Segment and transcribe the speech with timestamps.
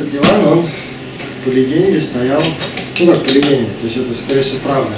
[0.00, 0.68] этот диван, он
[1.44, 2.42] по легенде стоял,
[2.98, 4.92] ну как по легенде, то есть это скорее всего правда.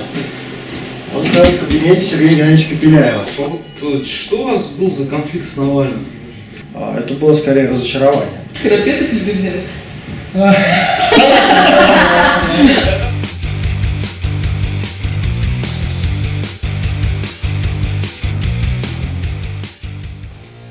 [1.14, 3.24] Он стоял в кабинете Сергея Геннадьевича Пепеляева.
[3.38, 6.06] Вот э, что у вас был за конфликт с Навальным?
[6.74, 8.40] А, Это было скорее разочарование.
[8.62, 9.60] Карапетов или взять?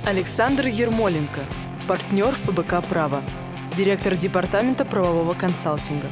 [0.04, 1.42] Александр Ермоленко,
[1.88, 3.24] партнер ФБК «Право»,
[3.84, 6.08] директор Департамента правового консалтинга.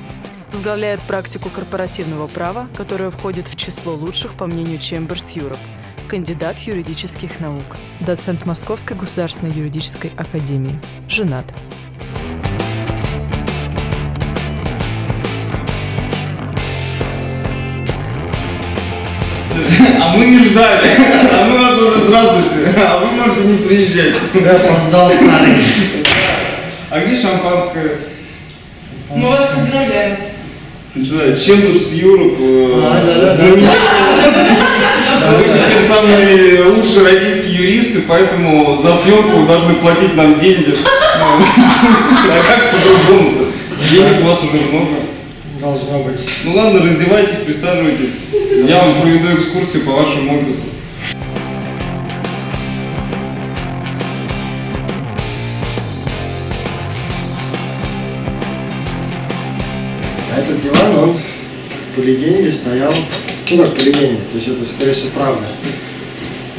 [0.52, 5.60] Возглавляет практику корпоративного права, которая входит в число лучших по мнению Chambers Europe,
[6.08, 11.46] кандидат юридических наук, доцент Московской государственной юридической академии, женат.
[20.02, 20.90] А мы не ждали.
[21.32, 22.74] А мы вас уже здравствуйте.
[22.80, 24.16] А вы можете не приезжать.
[24.34, 25.99] Я опоздал старый.
[26.92, 27.98] А где шампанское?
[29.16, 30.18] Мы вас поздравляем.
[30.96, 32.38] Да, Чемберс Юруп.
[32.40, 33.46] А, да-да-да.
[35.38, 40.76] Вы теперь самые лучшие российские юристы, поэтому за съемку вы должны платить нам деньги.
[41.20, 41.44] Ну,
[42.32, 43.46] А как по-другому-то?
[43.92, 44.96] Денег у вас уже много.
[45.60, 46.22] Должно быть.
[46.44, 48.16] Ну ладно, раздевайтесь, присаживайтесь.
[48.68, 50.64] Я вам проведу экскурсию по вашему офису.
[62.10, 62.94] Легенде стоял,
[63.52, 65.44] ну как по легенде, то есть это скорее всего правда.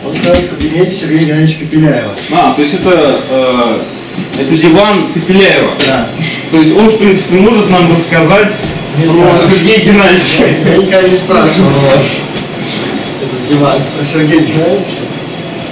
[0.07, 2.11] Он стоял в кабинете Сергея Геннадьевича Пепеляева.
[2.33, 3.79] А, то есть это, э,
[4.41, 5.73] это диван Пепеляева.
[5.87, 6.09] Да.
[6.51, 8.51] То есть он, в принципе, может нам рассказать
[8.99, 9.41] Не про знаю.
[9.47, 10.45] Сергея Геннадьевича.
[10.65, 11.71] Я никогда не спрашивал
[13.23, 15.01] этот диван про Сергея Геннадьевича,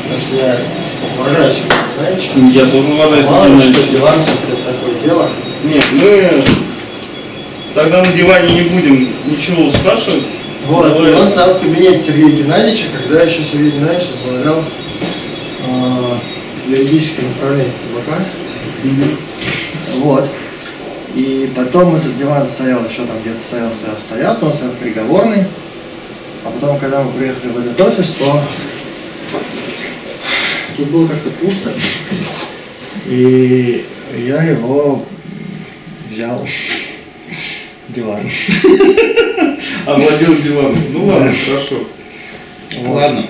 [0.02, 0.58] потому что я
[1.18, 2.58] уважаю Сергея Геннадьевича.
[2.58, 3.92] Я тоже уважаю Мало Сергея ли, что Геннадьевича.
[3.96, 5.28] диван все-таки это такое дело.
[5.64, 6.42] Нет, мы
[7.74, 10.24] тогда на диване не будем ничего спрашивать.
[10.66, 11.14] Вот, Давай.
[11.14, 14.64] он стоял в кабинете Сергея Геннадьевича, когда еще Сергей Геннадьевич возглавлял
[15.66, 16.14] э,
[16.68, 18.12] юридическое направление ТБК.
[20.00, 20.28] Вот.
[21.14, 25.46] И потом этот диван стоял, еще там где-то стоял, стоял, стоял, потом стоял в.
[26.44, 28.40] А потом, когда мы приехали в этот офис, то
[30.76, 31.70] тут было как-то пусто.
[33.06, 35.04] И я его
[36.10, 36.46] взял
[37.88, 38.20] диван.
[39.86, 40.78] Овладел диваном.
[40.92, 41.86] Ну ладно, хорошо.
[42.80, 42.94] Вот.
[42.94, 43.26] Ладно.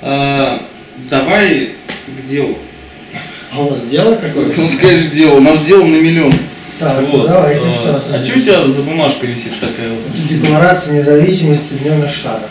[0.00, 0.62] А,
[1.10, 1.70] давай
[2.06, 2.58] к делу.
[3.52, 4.60] А у нас дело какое-то?
[4.60, 6.32] Ну скажешь дело, у нас дело на миллион.
[6.78, 7.26] Так, Вот.
[7.26, 8.14] давайте А, что.
[8.14, 10.28] А что у тебя за бумажка висит такая вот?
[10.28, 12.50] Декларация независимости Соединенных Штатов.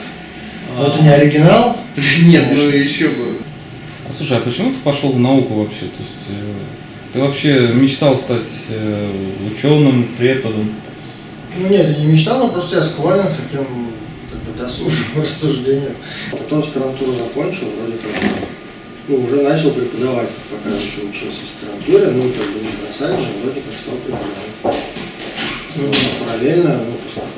[0.76, 0.82] А.
[0.82, 1.78] Но это не оригинал.
[2.24, 3.38] Нет, ну еще бы.
[4.10, 5.82] А слушай, а почему ты пошел в науку вообще?
[5.82, 6.54] То есть э,
[7.14, 9.12] ты вообще мечтал стать э,
[9.52, 10.72] ученым, преподом?
[11.60, 13.66] Ну нет, я не мечтал, но просто я склонен к таким
[14.32, 15.96] как бы досужим рассуждениям.
[16.32, 18.12] Потом аспирантуру закончил, вроде как,
[19.08, 23.28] ну, уже начал преподавать, пока еще учился в аспирантуре, ну, как бы не бросать же,
[23.42, 24.84] вроде как стал преподавать.
[25.78, 25.92] Ну,
[26.26, 27.30] параллельно, ну, поскольку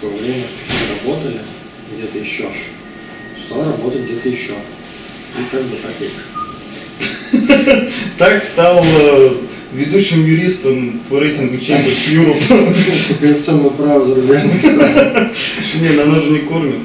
[0.00, 1.40] такое время, что работали
[1.92, 2.48] где-то еще,
[3.46, 4.54] стал работать где-то еще.
[5.38, 6.10] И как бы так и
[8.18, 9.30] Так стал э,
[9.74, 12.42] ведущим юристом по рейтингу Chambers Europe.
[13.20, 15.32] Конституционное право зарубежных стран.
[15.80, 16.78] Не, оно же не кормит.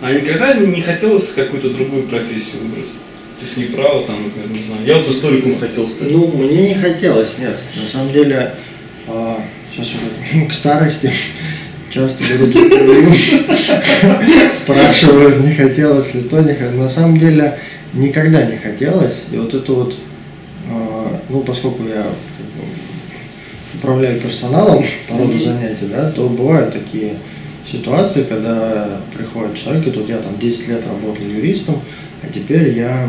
[0.00, 2.90] А никогда не хотелось какую-то другую профессию выбрать?
[3.38, 4.86] То есть не право там, например, не знаю.
[4.86, 6.10] Я вот историком хотел стать.
[6.10, 7.56] Ну, мне не хотелось, нет.
[7.74, 8.54] На самом деле,
[9.06, 9.38] а,
[9.72, 11.12] сейчас уже к старости
[11.90, 13.10] часто берут интервью,
[14.62, 16.76] спрашивают, не хотелось ли то, не хотелось.
[16.76, 17.58] На самом деле,
[17.92, 19.22] никогда не хотелось.
[19.30, 19.96] И вот это вот,
[21.28, 22.08] ну, поскольку я бы,
[23.74, 27.14] управляю персоналом по роду занятий, да, то бывают такие
[27.70, 31.80] ситуации, когда приходит человек, и тут я там 10 лет работал юристом,
[32.22, 33.08] а теперь я,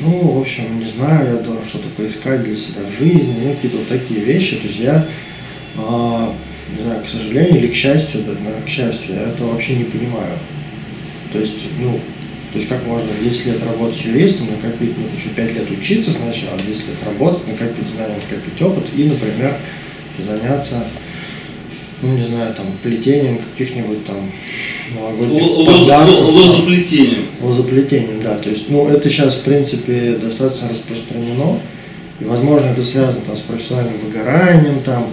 [0.00, 3.78] ну, в общем, не знаю, я должен что-то поискать для себя в жизни, ну, какие-то
[3.78, 4.56] вот такие вещи.
[4.56, 5.06] То есть я,
[5.76, 6.34] а,
[6.76, 8.34] не знаю, к сожалению или к счастью, да,
[8.64, 10.38] к счастью, я этого вообще не понимаю.
[11.32, 12.00] То есть, ну,
[12.54, 16.56] то есть как можно 10 лет работать юристом, накопить, ну, еще 5 лет учиться сначала,
[16.56, 19.56] 10 лет работать, накопить знания, накопить опыт и, например,
[20.16, 20.84] заняться,
[22.00, 24.30] ну, не знаю, там, плетением каких-нибудь там
[24.94, 25.42] новогодних.
[25.42, 27.26] Лозоплетением.
[27.40, 28.38] Лозоплетением, да.
[28.38, 31.58] То есть, ну, это сейчас, в принципе, достаточно распространено.
[32.20, 35.08] И, возможно, это связано там, с профессиональным выгоранием, там,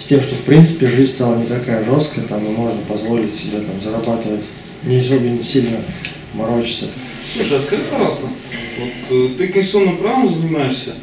[0.00, 3.58] с тем, что, в принципе, жизнь стала не такая жесткая, там, и можно позволить себе
[3.58, 4.40] там, зарабатывать
[4.84, 5.78] не особенно сильно
[6.38, 6.86] морочиться.
[7.34, 8.26] Слушай, а скажи, пожалуйста,
[8.78, 10.94] вот э, ты конституционным правом занимаешься,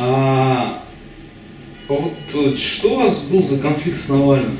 [0.00, 0.82] а
[1.88, 4.56] А вот э, что у вас был за конфликт с Навальным?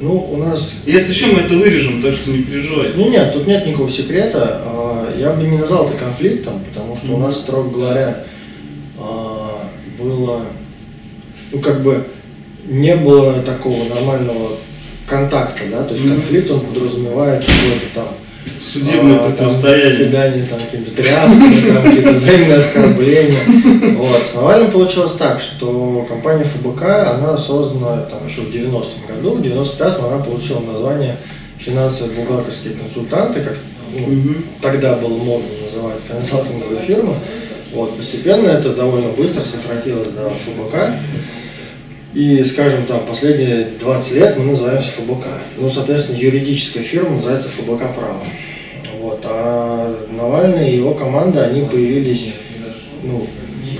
[0.00, 2.96] Ну, у нас Если что, мы это вырежем, так что не переживайте.
[2.96, 4.62] Не, нет, тут нет никакого секрета.
[4.64, 8.24] А, Я бы не назвал это конфликтом, потому что у нас, строго говоря,
[8.96, 9.68] а,
[9.98, 10.42] было,
[11.50, 12.06] ну как бы
[12.66, 14.52] не было такого нормального
[15.08, 16.14] контакта, да, то есть Мгм.
[16.16, 18.08] конфликт он подразумевает какое-то там
[18.60, 20.46] Судебное а, противостояние.
[20.46, 23.94] там какими-то тряпками, там какие-то взаимные оскорбления.
[23.96, 24.22] Вот.
[24.30, 26.82] С Навальным получилось так, что компания ФБК,
[27.14, 31.16] она создана там еще в 90-м году, в 95-м она получила название
[31.58, 33.58] финансовые бухгалтерские консультанты, как
[33.92, 34.44] ну, Мгм.
[34.60, 37.16] тогда было модно называть консалтинговые фирмы.
[37.72, 40.94] Вот, постепенно это довольно быстро сократилось до ФБК.
[42.14, 45.26] И, скажем, там, последние 20 лет мы называемся ФБК.
[45.58, 48.20] Ну, соответственно, юридическая фирма называется ФБК Право.
[49.08, 49.20] Вот.
[49.24, 52.26] А Навальный и его команда, они появились
[53.02, 53.26] ну,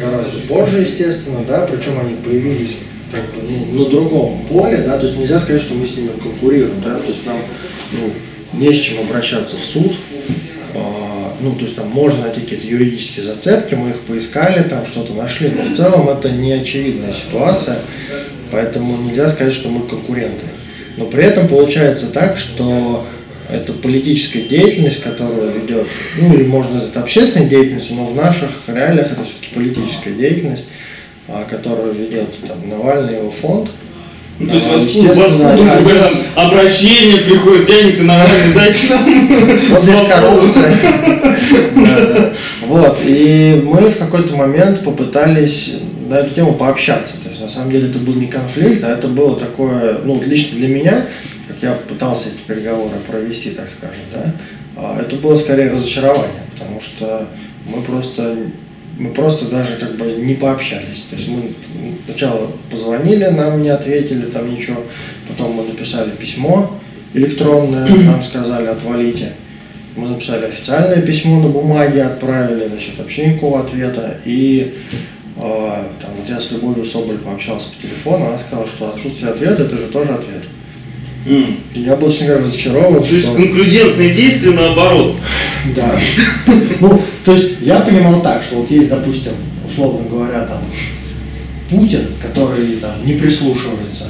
[0.00, 2.76] гораздо позже, естественно, да, причем они появились
[3.12, 6.08] как бы, ну, на другом поле, да, то есть нельзя сказать, что мы с ними
[6.22, 7.36] конкурируем, да, то есть нам
[7.92, 9.96] ну, не с чем обращаться в суд,
[10.74, 15.12] А, ну, то есть там можно найти какие-то юридические зацепки, мы их поискали, там что-то
[15.12, 17.76] нашли, но в целом это не очевидная ситуация,
[18.50, 20.46] поэтому нельзя сказать, что мы конкуренты.
[20.96, 23.04] Но при этом получается так, что
[23.50, 25.86] это политическая деятельность, которую ведет,
[26.20, 30.66] ну или можно назвать общественной деятельностью, но в наших реалиях это все-таки политическая деятельность,
[31.28, 33.70] а, которую ведет там, Навальный его фонд.
[34.40, 39.28] Ну, то есть А, вас, естественно, вас они- какое-то обращение приходит, денег-то нормально, дайте нам.
[39.40, 39.50] Вот
[39.80, 40.08] здесь свободу».
[40.08, 40.78] коррупция.
[41.74, 42.32] Да, да.
[42.66, 45.74] Вот, и мы в какой-то момент попытались
[46.08, 47.12] на эту тему пообщаться.
[47.22, 50.58] То есть, на самом деле, это был не конфликт, а это было такое, ну, лично
[50.58, 51.06] для меня,
[51.62, 54.34] я пытался эти переговоры провести, так скажем, да,
[54.76, 57.28] а, это было скорее разочарование, потому что
[57.66, 58.36] мы просто
[58.98, 61.04] мы просто даже как бы не пообщались.
[61.08, 61.52] То есть мы
[62.04, 64.82] сначала позвонили, нам не ответили, там ничего,
[65.28, 66.78] потом мы написали письмо
[67.14, 69.32] электронное, нам сказали отвалите.
[69.96, 74.18] Мы написали официальное письмо на бумаге, отправили, значит, вообще никакого ответа.
[74.24, 74.74] И
[75.36, 79.64] э, там, вот я с Любовью Соболь пообщался по телефону, она сказала, что отсутствие ответа
[79.64, 80.44] это же тоже ответ.
[81.28, 85.16] И я был, говоря, разочарован, То есть что- конклюдентные действия наоборот.
[85.76, 85.98] Да.
[86.80, 89.32] Ну, то есть я понимал так, что вот есть, допустим,
[89.66, 90.62] условно говоря, там
[91.68, 94.06] Путин, который там не прислушивается,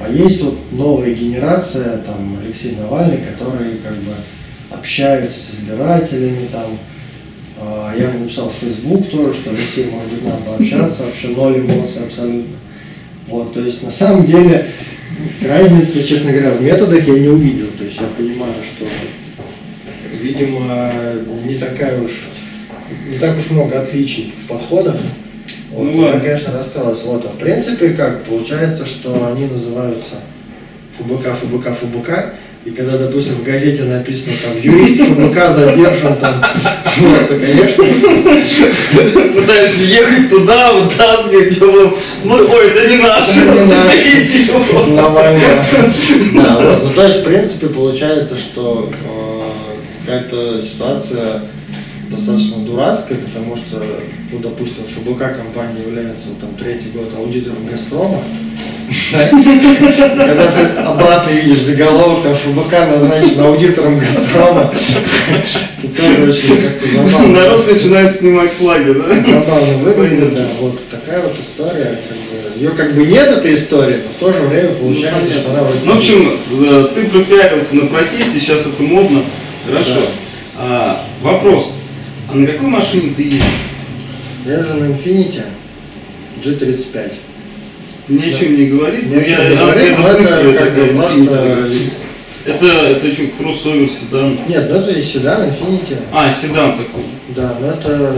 [0.00, 4.12] а есть вот новая генерация, там Алексей Навальный, который как бы
[4.70, 6.78] общается с избирателями, там
[7.58, 11.58] а, я ему написал в Facebook тоже, что Алексей, может быть, надо пообщаться, вообще ноль
[11.58, 12.56] эмоций абсолютно.
[13.26, 14.66] Вот, то есть на самом деле
[15.42, 17.68] разницы, честно говоря, в методах я не увидел.
[17.78, 18.86] То есть я понимаю, что
[20.20, 20.92] видимо,
[21.44, 22.28] не такая уж,
[23.08, 24.96] не так уж много отличий в подходах.
[25.70, 27.06] Вот, Ну я, конечно, расстроился.
[27.06, 30.16] Вот, а в принципе, как получается, что они называются
[30.98, 32.34] ФБК, ФБК, ФБК,
[32.64, 36.44] и когда, допустим, в газете написано там юрист ФБК задержан там,
[37.00, 37.84] ну это, конечно,
[39.34, 41.96] Пытаешься ехать туда, вытаскивать его.
[42.20, 43.28] Смотри, ой, это не наш.
[43.38, 43.66] Это не наш.
[43.66, 44.86] заберите его.
[44.86, 45.40] нормально.
[46.34, 46.84] Да, вот.
[46.84, 49.50] Ну, то есть, в принципе, получается, что э,
[50.04, 51.42] какая-то ситуация
[52.10, 53.82] достаточно дурацкая, потому что,
[54.32, 58.22] ну, допустим, ФБК компания является вот, там третий год аудитором Газпрома.
[58.90, 64.72] Когда ты обратно видишь заголовок, там ФБК назначен аудитором Газпрома,
[65.80, 67.28] то тоже очень как-то забавно.
[67.28, 69.14] Народ начинает снимать флаги, да?
[69.14, 70.46] Забавно выглядит, да.
[70.60, 71.98] Вот такая вот история.
[72.56, 75.92] Ее как бы нет, этой истории, но в то же время получается, что она Ну,
[75.94, 79.22] в общем, э, ты пропиарился на протесте, сейчас это модно.
[79.66, 80.00] Хорошо.
[80.58, 81.72] А, вопрос.
[82.30, 83.44] А на какой машине ты едешь?
[84.44, 85.42] Я же на Infiniti
[86.42, 87.12] G35.
[88.10, 89.06] Ни о чем не говорит?
[89.06, 90.88] Ни о Ну, чем я- не говорит, но это как такая.
[90.92, 91.90] Infiniti.
[92.44, 94.38] Это, это что, кроссовер, седан?
[94.48, 95.96] Нет, ну это и седан, Infiniti.
[96.12, 97.04] А, седан такой.
[97.28, 98.14] Да, но это,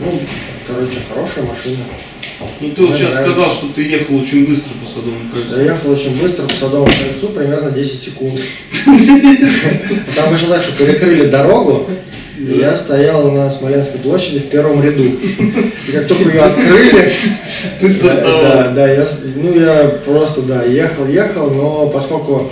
[0.00, 0.20] ну,
[0.66, 1.78] короче, хорошая машина.
[2.60, 3.32] Ну ты вот сейчас нравится.
[3.32, 5.50] сказал, что ты ехал очень быстро по Садовому кольцу.
[5.50, 8.40] Заехал очень быстро по Садовому кольцу, примерно 10 секунд.
[10.14, 11.88] Там вышло так, что перекрыли дорогу,
[12.36, 15.04] и я стоял на Смоленской площади в первом ряду.
[15.04, 17.12] И как только ее открыли,
[17.80, 18.42] Ты стартовал.
[18.42, 22.50] да, да, я, ну я просто, да, ехал, ехал, но поскольку,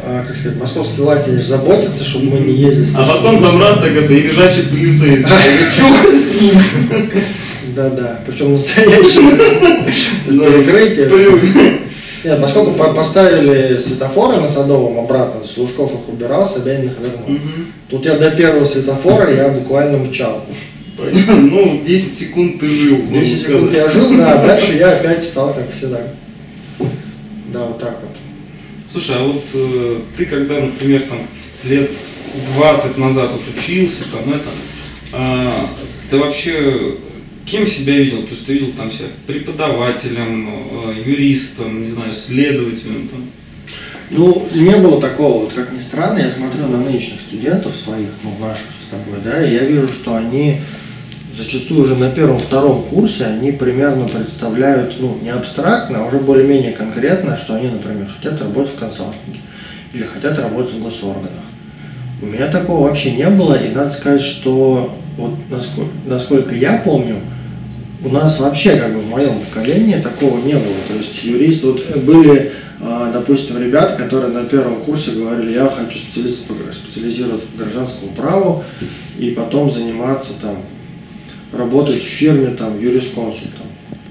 [0.00, 2.88] а, как сказать, московские власти же заботятся, чтобы мы не ездили.
[2.96, 5.24] А потом там раз так это, и лежачий полицейский.
[7.74, 8.56] Да, да, причем
[10.26, 11.06] перекрытие.
[11.06, 11.80] плюнь.
[12.24, 16.98] Нет, поскольку по- поставили светофоры на Садовом обратно, то есть Лужков их убирал, Собянин их
[16.98, 17.28] вернул.
[17.28, 17.72] Мгм.
[17.90, 20.44] Тут я до первого светофора я буквально мчал.
[20.96, 21.34] Понятно.
[21.36, 22.96] Ну, 10 секунд ты жил.
[22.98, 23.74] можно 10 секунд сказать.
[23.74, 26.00] я жил, да, а дальше я опять стал как всегда.
[27.52, 28.16] Да, вот так вот.
[28.90, 31.18] Слушай, а вот э, ты когда, например, там
[31.64, 31.90] лет
[32.56, 34.48] 20 назад вот учился, там это,
[35.12, 35.52] а,
[36.10, 36.94] ты вообще
[37.46, 38.22] кем себя видел?
[38.22, 43.24] То есть ты видел там себя преподавателем, э, юристом, не знаю, следователем там?
[44.10, 48.34] Ну, не было такого, вот как ни странно, я смотрю на нынешних студентов своих, ну,
[48.38, 50.60] наших с тобой, да, и я вижу, что они
[51.36, 57.36] зачастую уже на первом-втором курсе, они примерно представляют, ну, не абстрактно, а уже более-менее конкретно,
[57.36, 59.40] что они, например, хотят работать в консалтинге
[59.92, 61.30] или хотят работать в госорганах.
[62.22, 67.16] У меня такого вообще не было, и надо сказать, что вот насколько, насколько я помню,
[68.04, 70.76] у нас вообще, как бы в моем поколении, такого не было.
[70.88, 75.98] То есть юрист, вот были, а, допустим, ребята, которые на первом курсе говорили, я хочу
[75.98, 76.42] специализ-
[76.72, 78.64] специализироваться по гражданскому праву
[79.18, 80.58] и потом заниматься там,
[81.52, 83.66] работать в фирме там юрисконсультом.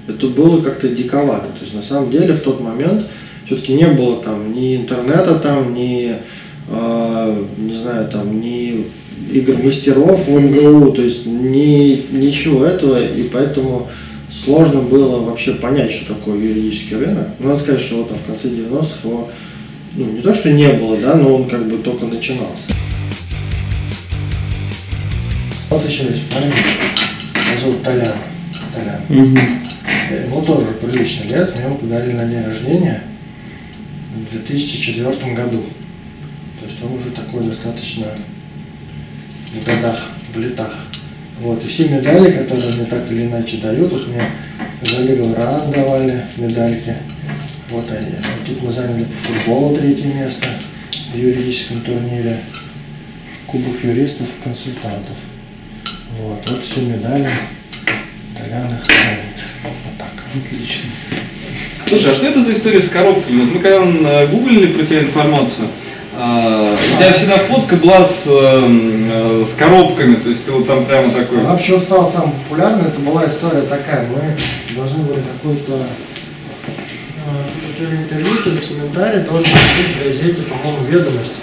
[0.08, 1.46] Это было как-то диковато.
[1.46, 3.06] То есть на самом деле в тот момент
[3.46, 6.16] все-таки не было там ни интернета там, ни
[6.68, 8.86] а, не знаю, там, ни
[9.32, 13.88] игр мастеров в МГУ, то есть ни, ничего этого, и поэтому
[14.30, 17.28] сложно было вообще понять, что такое юридический рынок.
[17.38, 19.30] Но надо сказать, что вот там в конце 90-х его,
[19.96, 22.72] ну, не то, что не было, да, но он как бы только начинался.
[25.70, 28.16] Вот еще есть парень, его зовут Толян.
[28.74, 29.38] Толян.
[30.26, 33.02] Ему тоже прилично лет, мне его подарили на день рождения
[34.14, 35.62] в 2004 году.
[36.60, 38.06] То есть он уже такой достаточно
[39.54, 40.74] в годах, в летах.
[41.40, 44.22] Вот, и все медали, которые мне так или иначе дают, вот мне
[44.82, 46.94] за Ран давали медальки.
[47.70, 47.86] Вот.
[47.88, 50.46] Вот тут мы заняли по футболу третье место
[51.12, 52.40] в юридическом турнире.
[53.46, 55.16] Кубок юристов, консультантов.
[56.18, 57.30] Вот, вот все медали.
[58.36, 59.36] Толяна хранит.
[59.62, 60.12] Вот так.
[60.34, 60.90] Отлично.
[61.86, 63.40] Слушай, а что это за история с коробками?
[63.40, 65.83] Вот мы когда гуглили про тебя информацию, а,
[66.16, 70.84] у тебя всегда фотка была с, эм, э, с коробками, то есть ты вот там
[70.86, 71.40] прямо такой.
[71.40, 74.36] Она почему стала самой популярной, это была история такая, мы
[74.76, 80.86] должны были какой-то э, то ли интервью, то ли комментарий должен быть в газете, по-моему,
[80.86, 81.34] «Ведомости».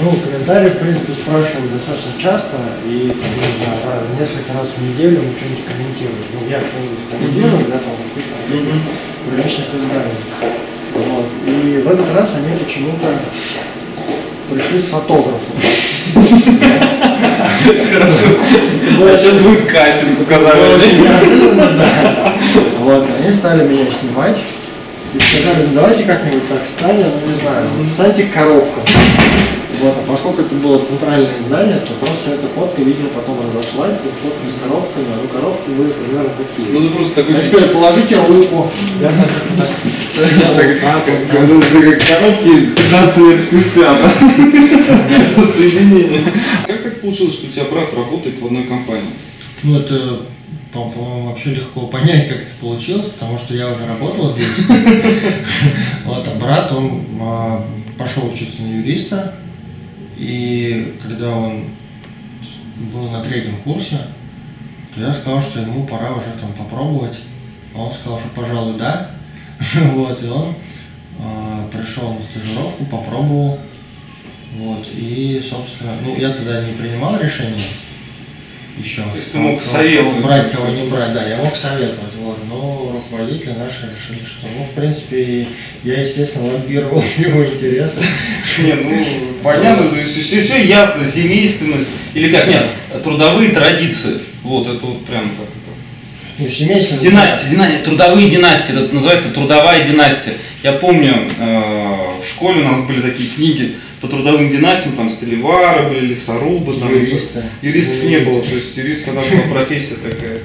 [0.00, 5.22] Ну, комментарии, в принципе, спрашивают достаточно часто, и, там, не знаю, несколько раз в неделю
[5.22, 6.24] мы что-нибудь комментируем.
[6.34, 8.82] Ну, я что-нибудь комментирую, да, там, в каких-то Мгм.
[9.30, 10.24] приличных изданиях.
[10.94, 11.26] Вот.
[11.46, 13.06] И в этот раз они почему-то
[14.50, 15.54] пришли с фотографом.
[17.92, 18.26] Хорошо.
[19.00, 20.60] А сейчас будет кастинг, сказали.
[22.80, 24.36] Вот, они стали меня снимать
[25.14, 28.82] и сказали, ну давайте как-нибудь так станем, ну не знаю, станьте коробком.
[29.84, 34.08] Вот, а поскольку это было центральное издание, то просто эта фотка, видимо, потом разошлась, и
[34.22, 36.72] фотка с коробками, а ну коробки были примерно такие.
[36.72, 37.34] Ну ты просто такой...
[37.34, 38.70] Я теперь положите руку.
[41.34, 43.98] Ну, коробки 15 лет спустя?
[45.54, 46.22] Соединение.
[46.66, 49.10] Как так получилось, что у тебя брат работает в одной компании?
[49.64, 50.22] Ну, это,
[50.72, 54.66] по- по-моему, вообще легко понять, как это получилось, потому что я уже работал здесь.
[56.06, 57.66] Вот, а брат, он а,
[57.98, 59.34] пошел учиться на юриста,
[60.16, 61.64] и когда он
[62.92, 63.98] был на третьем курсе,
[64.94, 67.18] то я сказал, что ему пора уже там попробовать.
[67.74, 69.10] Он сказал, что, пожалуй, да.
[69.94, 70.54] Вот, и он
[71.18, 73.58] а, пришел на стажировку, попробовал.
[74.56, 77.58] Вот, и, собственно, ну, я тогда не принимал решение
[78.78, 79.02] еще.
[79.02, 80.12] То есть ты мог Кого- советовать.
[80.14, 84.46] кого брать, кого не брать, да, я мог советовать, вот, но руководители наши решили, что,
[84.56, 85.46] ну, в принципе,
[85.84, 88.00] я, естественно, лоббировал его интересы.
[88.62, 89.04] Не, ну
[89.42, 91.88] понятно, то есть все, все ясно, семейственность.
[92.14, 92.66] Или как, нет,
[93.02, 94.18] трудовые традиции.
[94.42, 95.46] Вот, это вот прям так.
[95.46, 95.64] это.
[96.38, 96.98] Ну, семейство...
[96.98, 100.32] Династии, династии, трудовые династии, это называется трудовая династия.
[100.64, 105.88] Я помню, э, в школе у нас были такие книги по трудовым династиям, там Стелевары
[105.88, 107.42] были, лесорубы, там, Юристы.
[107.62, 110.40] Юристов не было, то есть юрист тогда была профессия такая.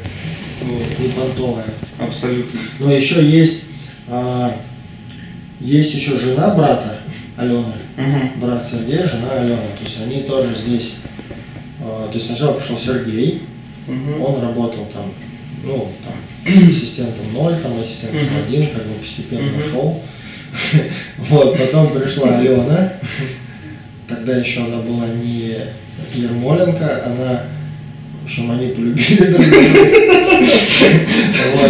[0.61, 1.65] Вот, Не понтовая.
[1.99, 2.57] абсолютно.
[2.79, 3.63] Но еще есть,
[4.07, 4.55] а,
[5.59, 6.99] есть еще жена брата
[7.35, 8.39] Алены, Мгм.
[8.39, 9.57] брат Сергей, жена Алена.
[9.77, 10.91] То есть они тоже здесь.
[11.81, 13.41] а, то есть сначала пришел Сергей,
[13.87, 14.21] Мгм.
[14.21, 15.11] он работал там,
[15.65, 16.13] ну, там,
[16.69, 18.47] ассистентом 0, там, ассистентом Мгм.
[18.47, 19.69] 1, как бы постепенно Мгм.
[19.69, 20.01] шел.
[21.17, 22.93] Вот, потом пришла Алена,
[24.09, 25.55] тогда еще она была не
[26.13, 27.43] Ермоленко, она,
[28.21, 29.69] в общем, они полюбили друг друга.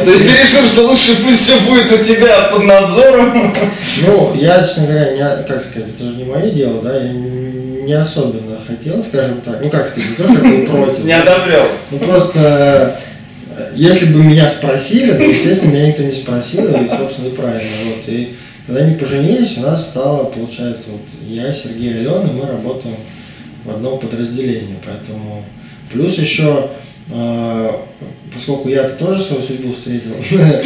[0.06, 3.54] То есть ты решил, что лучше пусть все будет у тебя под надзором?
[4.06, 7.94] Ну, я, честно говоря, не, как сказать, это же не мое дело, да, я не
[7.94, 9.62] особенно хотел, скажем так.
[9.62, 11.04] Ну как сказать, не то, что был против.
[11.04, 11.68] Не одобрял.
[11.90, 13.00] Ну просто,
[13.58, 17.72] э, если бы меня спросили, то, естественно, меня никто не спросил, и, собственно, и правильно.
[17.86, 18.08] Вот.
[18.08, 18.36] И
[18.70, 22.98] когда они поженились, у нас стало, получается, вот я, Сергей Алена, мы работаем
[23.66, 24.76] в одном подразделении.
[24.86, 25.44] Поэтому
[25.92, 26.70] плюс еще,
[27.12, 27.72] э,
[28.32, 30.62] поскольку я тоже свою судьбу встретил, моя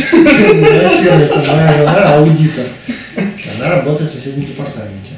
[1.77, 2.65] жена аудитор,
[3.55, 5.13] она работает в соседнем департаменте.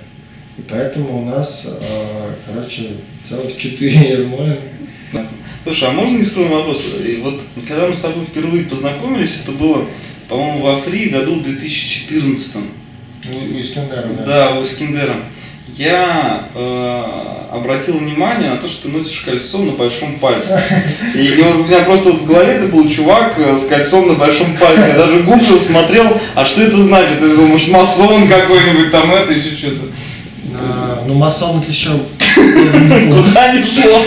[0.59, 2.89] И поэтому у нас, э, короче,
[3.27, 4.61] целых четыре Ермоленко.
[5.63, 6.85] Слушай, а можно нескромный вопрос?
[7.03, 9.85] И вот когда мы с тобой впервые познакомились, это было,
[10.27, 12.55] по-моему, во Фри году в 2014.
[12.55, 14.23] У, у Искандера, да.
[14.25, 15.15] Да, у Искендера.
[15.77, 20.61] Я э, обратил внимание на то, что ты носишь кольцо на большом пальце.
[21.13, 24.13] И, и вот у меня просто в голове это был чувак э, с кольцом на
[24.13, 24.87] большом пальце.
[24.87, 26.05] Я даже гуглил, смотрел,
[26.35, 27.21] а что это значит?
[27.21, 29.85] Я думал, может, масон какой-нибудь там это, еще что-то.
[30.57, 31.89] А, ну, масон это еще
[32.35, 34.01] Куда не шло.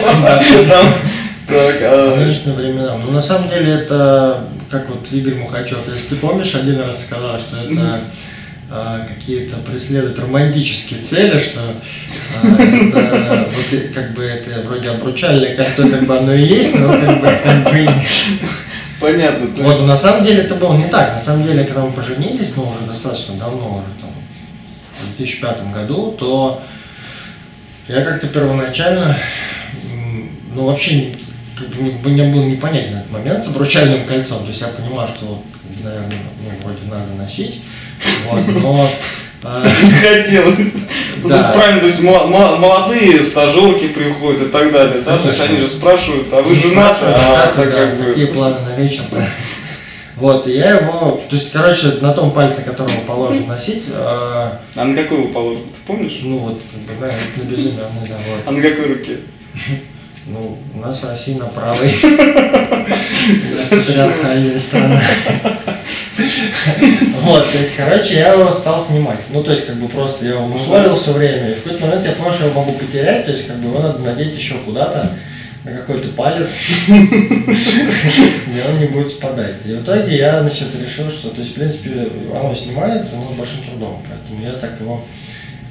[1.48, 2.96] Так, а, нынешние времена.
[2.96, 7.38] Ну, на самом деле, это, как вот Игорь Мухачев, если ты помнишь, один раз сказал,
[7.38, 8.00] что это
[8.70, 15.88] а, какие-то преследуют романтические цели, что а, это вот, как бы это вроде обручальное кольцо,
[15.88, 17.88] как бы оно и есть, но как бы, как бы
[19.00, 19.46] понятно.
[19.56, 21.14] Вот, есть- на самом деле это было не так.
[21.14, 24.10] На самом деле, когда мы поженились, ну, уже достаточно давно, уже там,
[25.00, 26.62] в 2005 году, то
[27.88, 29.16] я как-то первоначально,
[30.54, 31.14] ну, вообще,
[31.58, 34.42] как бы, не- мне было непонятен этот момент с обручальным кольцом.
[34.42, 35.42] То есть я понимал, что,
[35.82, 37.62] наверное, ну, вроде надо носить,
[38.30, 38.88] вот, но...
[39.42, 40.74] э, Не хотелось.
[41.22, 41.52] Ну, Да.
[41.52, 45.18] правильно, то есть молодые стажерки приходят и так далее, да?
[45.18, 47.04] То есть они же спрашивают, а вы женаты?
[47.06, 49.02] А Да, какие планы на вечер.
[50.16, 54.60] Вот, и я его, то есть, короче, на том пальце, которого положено носить, э, А
[54.84, 56.18] на какой вы положен, ты помнишь?
[56.22, 58.40] ну вот, как бы, да, на безымянный, да, вот.
[58.46, 59.16] А на какой руке?
[60.28, 61.90] Ну, у нас в России на правой.
[63.70, 65.00] Патриархальная страна.
[67.22, 69.20] Вот, то есть, короче, я его стал снимать.
[69.30, 71.50] Ну, то есть, как бы просто я его условил все время.
[71.50, 73.68] И в какой-то момент я понял, что я его могу потерять, то есть, как бы
[73.68, 75.16] его надо надеть еще куда-то,
[75.64, 79.56] на какой-то палец, где он не будет спадать.
[79.64, 83.36] И в итоге я, значит, решил, что, то есть, в принципе, оно снимается, но с
[83.36, 84.02] большим трудом.
[84.08, 85.04] Поэтому я так его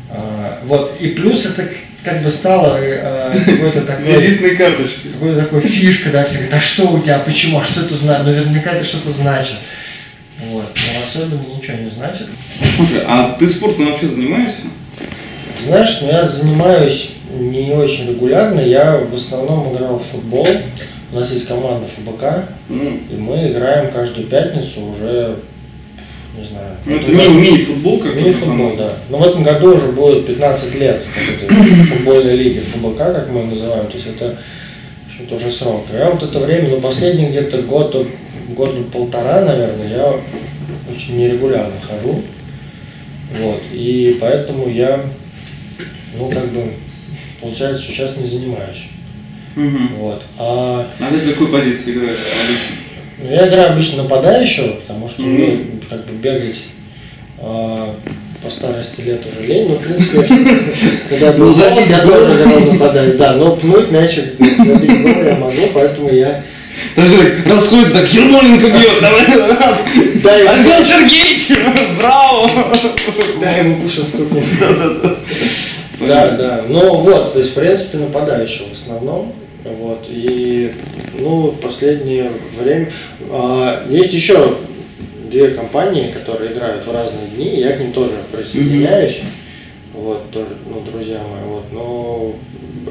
[0.09, 1.67] а, вот, и плюс это
[2.07, 5.09] как бы стало э, какой-то такой, Визитные карточки.
[5.11, 8.25] какой-то такой фишка, да, все говорят, а что у тебя, почему, а что это значит,
[8.25, 9.55] наверняка это что-то значит.
[10.45, 12.27] Вот, но особенно ничего не значит.
[12.77, 14.67] Слушай, а ты спортом вообще занимаешься?
[15.65, 20.47] Знаешь, ну, я занимаюсь не очень регулярно, я в основном играл в футбол,
[21.11, 25.39] у нас есть команда ФБК, Ну, и мы играем каждую пятницу уже,
[26.37, 26.77] не знаю.
[26.85, 28.93] ну, это ми- мини-футбол как Мини-футбол, да.
[29.09, 31.01] Но в этом году уже будет 15 лет
[31.89, 33.87] футбольной лиги ФБК, как мы ее называем.
[33.87, 34.37] То есть это
[35.09, 35.85] общем-то, уже срок.
[35.91, 38.07] Я вот это время, ну, последний где-то год,
[38.49, 40.13] год полтора, наверное, я
[40.93, 42.21] очень нерегулярно хожу.
[43.39, 43.61] Вот.
[43.71, 45.01] И поэтому я,
[46.17, 46.71] ну, как бы,
[47.41, 48.85] получается, сейчас не занимаюсь.
[49.55, 49.95] Мгм.
[49.97, 50.23] Вот.
[50.37, 52.86] А А ты в какой позиции играешь обычно?
[53.19, 55.31] Ну, я играю обычно нападающего, потому что Мгм.
[55.33, 56.57] мне как бы бегать
[57.39, 57.95] а,
[58.43, 60.23] по старости лет уже лень, но в принципе,
[61.09, 63.17] когда я был Ну, молод, забить я тоже играл нападающий.
[63.17, 66.43] Да, но пнуть мячик, забить гол я могу, поэтому я
[66.95, 69.25] Там же так расходится, так Ермоленко бьет, давай
[69.57, 69.85] раз.
[70.23, 71.57] Да, и- Александр Сергеевич,
[71.99, 72.49] браво!
[73.41, 74.43] да, ему кушал стукнул.
[75.99, 76.61] Да, да.
[76.69, 79.33] Ну вот, то есть, в принципе, нападающего в основном.
[79.79, 80.05] Вот.
[80.09, 80.71] И,
[81.19, 82.91] ну, последнее время...
[83.31, 84.55] а, есть еще
[85.29, 89.21] две компании, которые играют в разные дни, я к ним тоже присоединяюсь.
[89.93, 91.63] Вот, тоже, ну, друзья мои, вот.
[91.71, 92.35] Но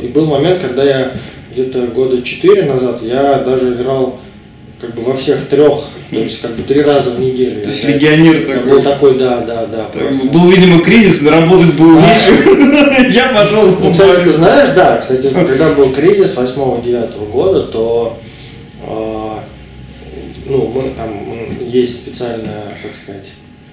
[0.02, 1.12] и был момент, когда я
[1.52, 4.18] где-то года четыре назад, я даже играл
[4.80, 5.72] как бы во всех трех,
[6.10, 7.62] то есть как бы три раза в неделю.
[7.62, 8.70] То есть Я- легионер я такой.
[8.70, 9.84] был такой, да, да, да.
[9.84, 10.26] Так, просто.
[10.26, 12.14] Был, видимо, кризис, работать было Да.
[12.14, 13.08] нечего.
[13.10, 18.18] Я пошел Ну, кстати, ты знаешь, да, кстати, когда был кризис 8-9 года, то
[18.86, 19.44] а,
[20.46, 21.10] ну, мы там
[21.66, 23.26] есть специальная, как сказать,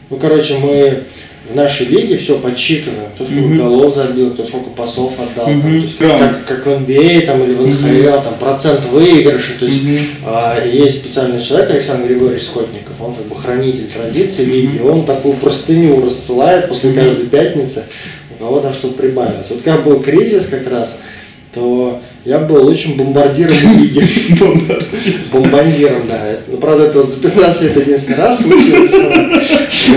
[0.09, 1.03] ну, короче, мы
[1.49, 3.57] в нашей лиге все подсчитываем, кто сколько Мгм.
[3.57, 5.61] голов забил, кто сколько пасов отдал, там, Мгм.
[5.61, 6.37] то есть, Грамотно.
[6.47, 9.97] как, как в NBA там, или в НХЛ, там, процент выигрыша, то есть Мгм.
[10.25, 15.35] а, есть специальный человек, Александр Григорьевич Скотников, он как бы хранитель традиций лиги, он такую
[15.35, 16.99] простыню рассылает после Мгм.
[16.99, 17.83] каждой пятницы,
[18.39, 19.47] у кого там что-то прибавилось.
[19.49, 20.95] Вот когда был кризис как раз,
[21.53, 24.01] то я был лучшим бомбардиром лиги.
[25.31, 26.37] Бомбардиром, да.
[26.47, 28.93] Ну, правда, это вот за 15 лет единственный раз случилось.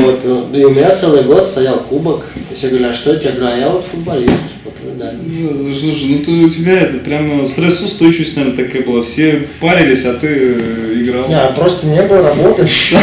[0.01, 0.53] Вот.
[0.53, 2.33] И у меня целый год стоял кубок.
[2.51, 3.29] И все говорили, а что это?
[3.29, 4.33] Я говорю, а я вот футболист.
[4.65, 5.13] Вот, да.
[5.13, 9.03] Да, Слушай, ну ты, у тебя это прямо стрессоустойчивость, наверное, такая была.
[9.03, 11.29] Все парились, а ты э, играл.
[11.29, 12.99] Не, а просто не было работы, что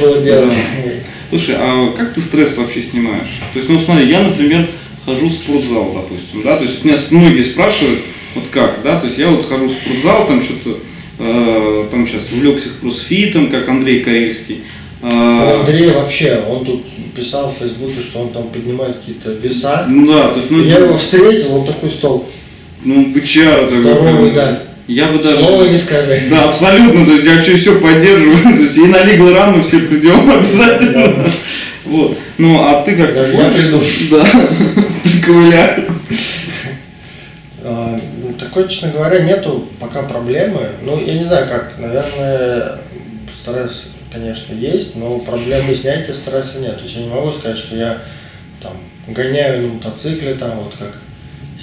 [0.00, 0.52] было делать.
[1.30, 3.40] Слушай, а как ты стресс вообще снимаешь?
[3.52, 4.68] То есть, ну смотри, я, например,
[5.04, 7.98] хожу в спортзал, допустим, да, то есть меня многие спрашивают,
[8.38, 10.78] вот как, да, то есть я вот хожу в спортзал, там что-то,
[11.18, 14.62] э, там сейчас увлекся кроссфитом, как Андрей Карельский.
[15.02, 19.86] А Э, Андрей вообще, он тут писал в Фейсбуке, что он там поднимает какие-то веса.
[19.88, 22.28] ну да, то есть, ну, Я его встретил, он такой стол.
[22.84, 23.80] ну, бычара такой.
[23.80, 24.62] Здоровый, да.
[24.88, 25.36] Я бы даже...
[25.36, 26.22] Слова не скажи.
[26.30, 29.80] Да, абсолютно, то есть я вообще все поддерживаю, то есть и на Лигл Рану все
[29.80, 31.30] придем обязательно.
[31.84, 32.18] Вот.
[32.38, 33.80] Ну, а ты как Даже я приду.
[34.10, 34.24] Да,
[35.04, 35.84] приковыляю.
[38.48, 40.70] А, ну, Такой, честно говоря, нету пока проблемы.
[40.82, 42.78] Ну, я не знаю как, наверное,
[43.32, 46.78] стресс, конечно, есть, но проблемы снятия стресса нет.
[46.78, 47.98] То есть я не могу сказать, что я
[48.62, 48.72] там
[49.06, 51.00] гоняю на мотоцикле, там вот как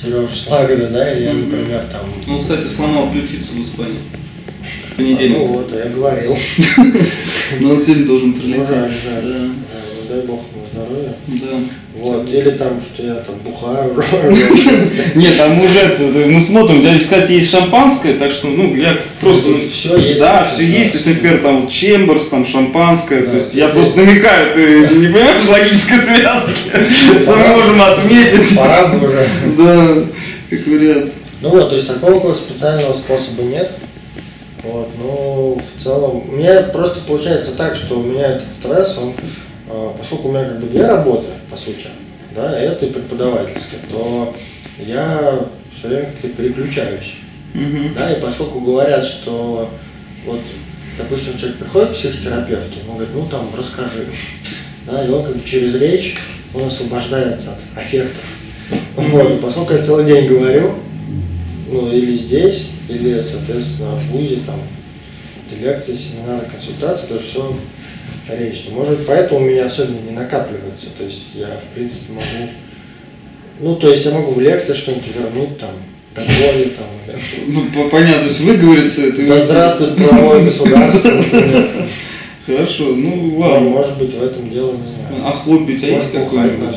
[0.02, 2.02] Сережа Слагода, да, или я, например, там...
[2.28, 4.00] Ну, кстати, сломал ключицу в Испании.
[4.00, 5.38] В а, понедельник.
[5.38, 6.38] Ну вот, я говорил.
[7.62, 8.68] Но он сегодня должен Ну, прилететь.
[8.68, 9.24] жаль, жаль.
[9.24, 11.14] Да, Да, ну, дай бог ему здоровья.
[11.28, 11.85] да.
[11.98, 13.96] Вот, или там, что я там бухаю.
[15.16, 19.58] Нет, там уже мы смотрим, тебя, кстати, есть шампанское, так что, ну, я просто, ну,
[19.58, 20.20] Все есть.
[20.20, 24.54] Да, все есть, то есть, например, там чемберс, там шампанское, то есть я просто намекаю,
[24.54, 28.58] ты не понимаешь логической связки, что мы можем отметить.
[28.58, 29.28] Пора бы уже.
[29.58, 29.96] Да,
[30.50, 31.14] как вариант.
[31.42, 33.72] Ну вот, то есть такого специального способа нет.
[34.64, 39.14] Вот, ну, в целом, у меня просто получается так, что у меня этот стресс, он,
[39.70, 41.88] а, поскольку у меня как бы две работы, по сути,
[42.36, 44.36] да, это и преподавательская, то
[44.86, 45.40] я
[45.78, 47.14] все время как-то переключаюсь.
[47.54, 47.94] Мгм.
[47.96, 49.70] Да, и поскольку говорят, что
[50.26, 50.42] вот,
[50.98, 54.08] допустим, человек приходит к психотерапевту, он говорит, ну там, расскажи.
[54.86, 56.16] Да, и он как бы через речь,
[56.54, 58.24] он освобождается от аффектов.
[58.96, 60.76] Вот, поскольку я целый день говорю,
[61.72, 64.60] ну, или здесь, или, соответственно, в ВУЗе, там,
[65.60, 67.58] лекции, семинары, консультации, это все
[68.30, 68.62] речь.
[68.62, 70.88] То, может быть, поэтому у меня особенно не накапливается.
[70.98, 72.50] То есть я, в принципе, могу...
[73.62, 75.72] Ну, то есть я могу в лекции что-нибудь вернуть, там,
[76.14, 77.16] домой, там,
[77.48, 79.26] Ну, по- понятно, то есть выговориться, это...
[79.26, 81.68] да здравствует правовое государство, например.
[82.46, 83.70] Хорошо, ну Ну, ладно.
[83.70, 85.26] Может быть, в этом дело, не знаю.
[85.26, 86.76] А хобби у тебя есть Может, какое-нибудь?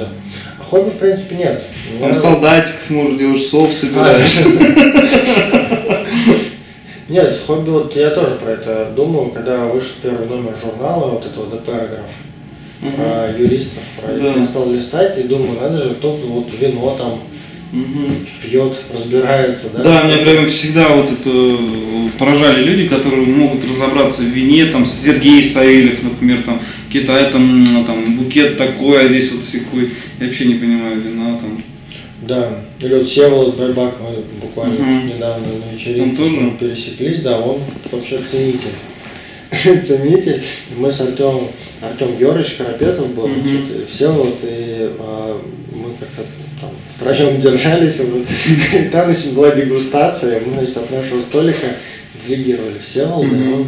[0.59, 1.63] А хобби, в принципе, нет.
[2.01, 4.39] Там меня- солдатиков, может, делаешь, сов А, собираешь.
[7.09, 11.47] Нет, хобби, вот я тоже про это думаю, когда вышел первый номер журнала, вот этого
[11.47, 12.11] The Paragraph,
[12.83, 12.92] Мгм.
[12.92, 14.35] про юристов, про это Да.
[14.40, 17.21] я стал листать и думаю, надо же, кто вот вино там
[17.73, 18.27] Мгм.
[18.42, 19.83] пьет, разбирается, да?
[19.83, 24.85] Да, меня прямо всегда вот это э, поражали люди, которые могут разобраться в вине, там
[24.85, 26.61] Сергей Савельев, например, там
[26.92, 29.90] Китай, там, м, там букет такой, а здесь вот секой.
[30.21, 31.62] Я вообще не понимаю вина там.
[32.29, 32.61] Да.
[32.81, 35.09] Или вот Всеволод Байбак, мы буквально Мгм.
[35.09, 36.51] недавно на вечеринке Он тоже?
[36.61, 37.59] пересеклись, да, он
[37.91, 38.77] вообще ценитель.
[39.87, 40.43] ценитель.
[40.77, 41.49] Мы с Артемом,
[41.81, 45.41] Артем Георгиевич Карапетов был, и Всеволод, и а,
[45.73, 46.23] мы как-то
[46.61, 48.27] там втроем держались, вот.
[48.79, 51.67] и там, значит, была дегустация, мы, значит, от нашего столика
[52.27, 53.53] делегировали Всеволода, и Мгм.
[53.55, 53.67] он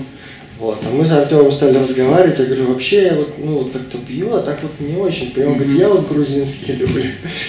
[0.60, 3.96] вот, а мы с Артемом стали разговаривать, я говорю, вообще я вот, ну, вот как-то
[3.96, 5.48] пью, а так вот не очень пью.
[5.48, 7.02] Он говорит, я вот грузинский люблю.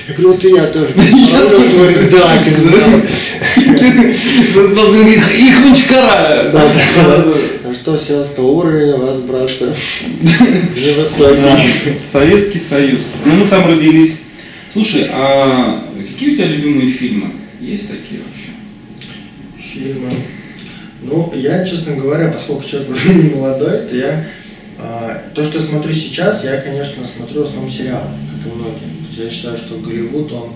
[0.08, 0.94] Я говорю, вот и я тоже.
[0.96, 3.04] А он говорит, да, кандидат.
[4.76, 6.52] Должны их, их мучкара.
[6.54, 7.34] Да, да.
[7.66, 9.74] А что, сел сказал, уровень у вас, братцы,
[10.22, 12.00] невысокий.
[12.10, 13.02] Советский Союз.
[13.26, 14.14] Ну, мы там родились.
[14.72, 17.32] Слушай, а какие у тебя любимые фильмы?
[17.60, 18.52] Есть такие вообще?
[19.74, 20.12] Фильмы.
[21.02, 24.26] Ну, я, честно говоря, поскольку человек уже не молодой, то я
[24.78, 28.80] а, то, что я смотрю сейчас, я, конечно, смотрю в основном сериалы, как и многие.
[28.80, 30.54] То есть я считаю, что Голливуд, он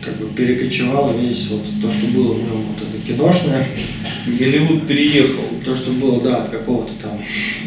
[0.00, 3.66] как бы перекочевал весь вот то, что было в нем, вот это киношное,
[4.26, 5.44] Голливуд переехал.
[5.64, 7.20] то, что было, да, от какого-то там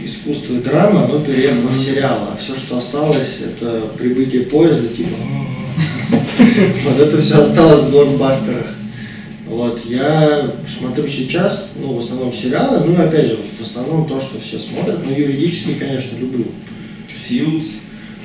[0.04, 5.18] искусства и драмы, оно переехало в сериал, а все, что осталось, это прибытие поезда, типа,
[6.86, 8.81] вот это все осталось в блокбастерах.
[9.52, 14.40] Вот, я смотрю сейчас, ну, в основном сериалы, ну, опять же, в основном то, что
[14.40, 16.46] все смотрят, но юридически, конечно, люблю.
[17.14, 17.82] Сьюз.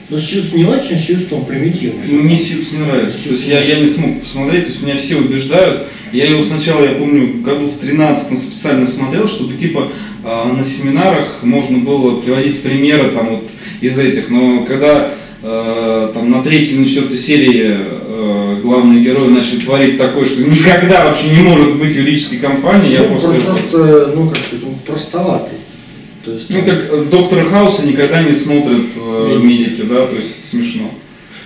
[0.09, 2.05] Но Сьюз не очень, Сьюз там примитивный.
[2.07, 3.25] Ну, Мне Сьюз не нравится.
[3.25, 5.89] То есть я, я не смог посмотреть, то есть меня все убеждают.
[6.12, 9.91] Я его сначала, я помню, году в 13 специально смотрел, чтобы типа
[10.23, 14.31] а, на семинарах можно было приводить примеры там вот из этих.
[14.31, 15.11] Но когда
[15.42, 20.42] э, там на третьей или на четвертой серии э, главные герои начали творить такое, что
[20.42, 23.29] никогда вообще не может быть юридической компании, я ну, просто...
[23.29, 25.59] просто, просто, ну, как сказать, он простоватый.
[26.25, 29.83] То есть, Ну, как э, доктора Хауса никогда не смотрят э, Медики.
[29.83, 30.90] да, то есть смешно.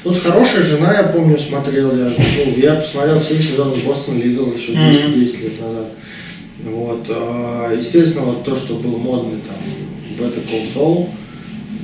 [0.03, 4.73] Тут хорошая жена, я помню, смотрел, я, ну, я посмотрел все сезоны Бостон Лигал еще
[4.73, 5.89] 10, 10 лет назад.
[6.65, 9.57] Вот, а, естественно, вот то, что был модный там
[10.19, 11.09] Better Call Saul,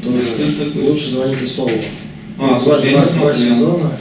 [0.02, 0.84] тоже Что это такое?
[0.90, 1.70] лучше звоните Солу.
[2.38, 3.54] А, два, слушай, я два- не два смотрел.
[3.56, 3.92] сезона.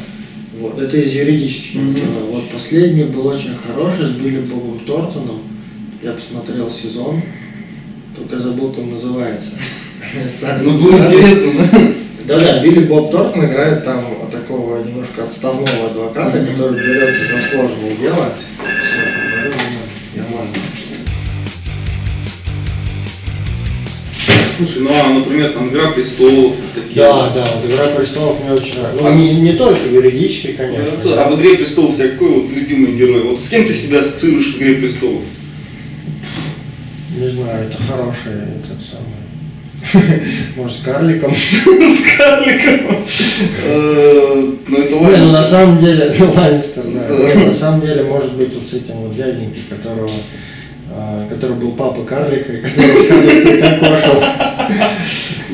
[0.60, 1.75] Вот, это из юридических.
[1.75, 1.88] Мгм.
[1.89, 2.23] материалов.
[2.31, 5.41] Вот последний был очень хороший с Билли Бобом Тортоном.
[6.01, 7.21] Я посмотрел сезон,
[8.15, 9.51] только забыл, как он называется.
[10.63, 11.79] Ну, было интересно, да?
[12.27, 18.27] Да-да, Билли Боб Тортон играет там такого немножко отставного адвоката, который берется за сложное дело.
[24.57, 26.95] Слушай, ну а, например, там Игра престолов, такие.
[26.95, 29.03] Да, да, вот Игра престолов мне очень нравится.
[29.03, 30.97] Ну, А- не, не только юридически, конечно.
[31.03, 33.23] Ну, А в Игре престолов у тебя какой вот любимый герой?
[33.23, 35.21] Вот с кем ты себя ассоциируешь в Игре престолов?
[37.17, 39.15] Не знаю, это хороший, этот самый.
[40.55, 41.33] Может, с карликом.
[41.35, 42.97] С карликом.
[43.63, 47.07] Э, Ну это Не, ну на самом деле, Ланнистер, да.
[47.07, 47.45] Да.
[47.49, 50.09] На самом деле, может быть, вот с этим вот дяденькой, которого
[51.29, 54.23] который был папа карлика, и который карлик кошел.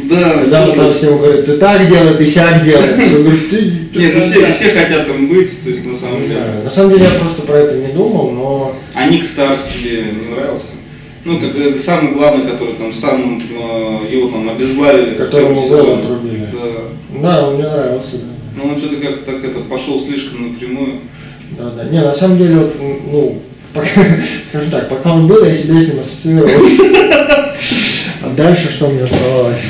[0.10, 0.94] Да, Когда он там тоже.
[0.94, 2.84] всем говорит, ты так делай, ты сяк делай.
[2.98, 3.58] Все говорит, ты...
[3.94, 4.54] ты Нет, ну все, так».
[4.54, 6.40] все хотят там быть, то есть на самом деле.
[6.66, 10.36] На самом деле я просто про это не думал, но А Ник Старк тебе не
[10.36, 10.72] нравился?
[11.24, 15.16] Ну, как э, самый главный, который там сам э, его там обезглавили.
[15.16, 16.48] которому голову отрубили.
[16.52, 17.22] Да.
[17.22, 18.34] Да, он мне нравился, да.
[18.58, 20.96] Ну он что-то как-то так это пошел слишком напрямую.
[21.58, 21.84] Да, да.
[21.86, 23.42] Не, на самом деле, вот, ну,
[23.74, 23.88] пока,
[24.50, 26.50] скажем так, пока он был, я себя с ним ассоциировал.
[28.24, 29.62] А дальше что мне оставалось?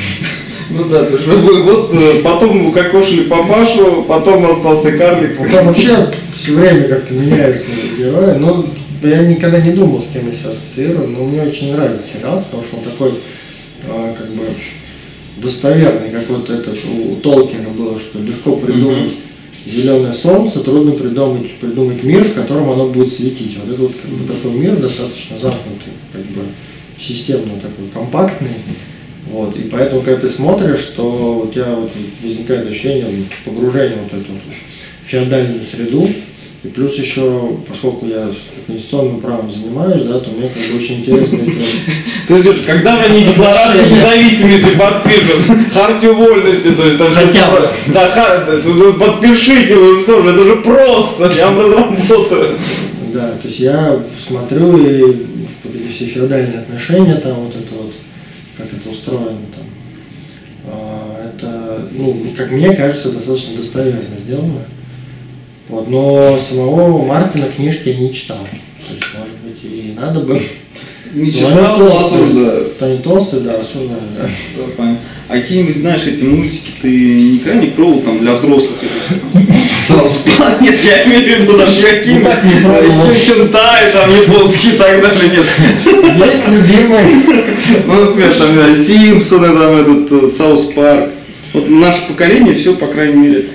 [0.70, 5.36] Ну да, потому что вы- вот э, потом укокошили папашу, потом остался карлик.
[5.38, 7.66] Потом вообще все время как-то меняется
[7.98, 8.38] герой.
[8.38, 8.66] Но
[9.02, 12.62] я никогда не думал, с кем я себя ассоциирую, но мне очень нравится сериал, потому
[12.62, 13.14] что он такой,
[13.88, 14.44] а, как бы,
[15.38, 19.12] достоверный, как вот этот у Толкина было, что легко придумать
[19.66, 23.56] зеленое солнце, трудно придумать, придумать мир, в котором оно будет светить.
[23.58, 26.42] Вот это вот как бы такой мир достаточно замкнутый, как бы
[26.98, 28.50] системно такой, компактный.
[29.30, 31.90] Вот, и поэтому, когда ты смотришь, то у тебя вот
[32.22, 33.06] возникает ощущение
[33.44, 34.42] погружения вот в эту вот
[35.06, 36.08] феодальную среду.
[36.64, 38.30] И плюс еще, поскольку я
[38.68, 41.56] конституционным правом занимаюсь, да, то мне как бы очень интересно эти
[42.28, 45.56] Ты ждешь, когда они декларацию независимости подпишут?
[45.74, 47.68] Хартию вольности, то есть там все Хотя бы.
[47.88, 52.56] Да, ха- да, ну, подпишите, вы что же, это же просто, я вам разработаю.
[53.12, 55.02] Да, то есть я смотрю и
[55.64, 57.92] вот эти все феодальные отношения, там вот это вот,
[58.56, 59.64] как это устроено там,
[60.68, 64.60] а, это, ну, как мне кажется, достаточно достоверно сделано.
[65.72, 68.36] Вот, но самого Мартина книжки я не читал.
[68.36, 70.38] То есть, может быть, и надо бы.
[71.14, 72.66] Не читал, но осуждаю.
[72.78, 74.28] Они толстые, да, осуждаю, да.
[74.76, 74.96] Да.
[75.28, 78.80] А какие-нибудь, знаешь, эти мультики ты никогда не пробовал там для взрослых?
[79.88, 80.60] South Park?
[80.60, 83.14] Нет, я имею в виду там Ну, как не пробовал?
[83.14, 86.26] Хентай, там японские и так далее, нет.
[86.26, 87.04] Есть любимый.
[87.86, 91.12] Ну, например, там э, Симпсоны, там этот э, South Park.
[91.54, 93.48] Вот наше поколение все, по крайней мере,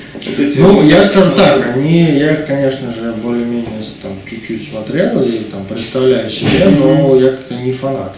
[0.58, 5.40] Ну, я э, скажу так, они, я их, конечно же, более-менее там чуть-чуть смотрел и
[5.52, 8.16] там представляю себе, но я как-то не фанат.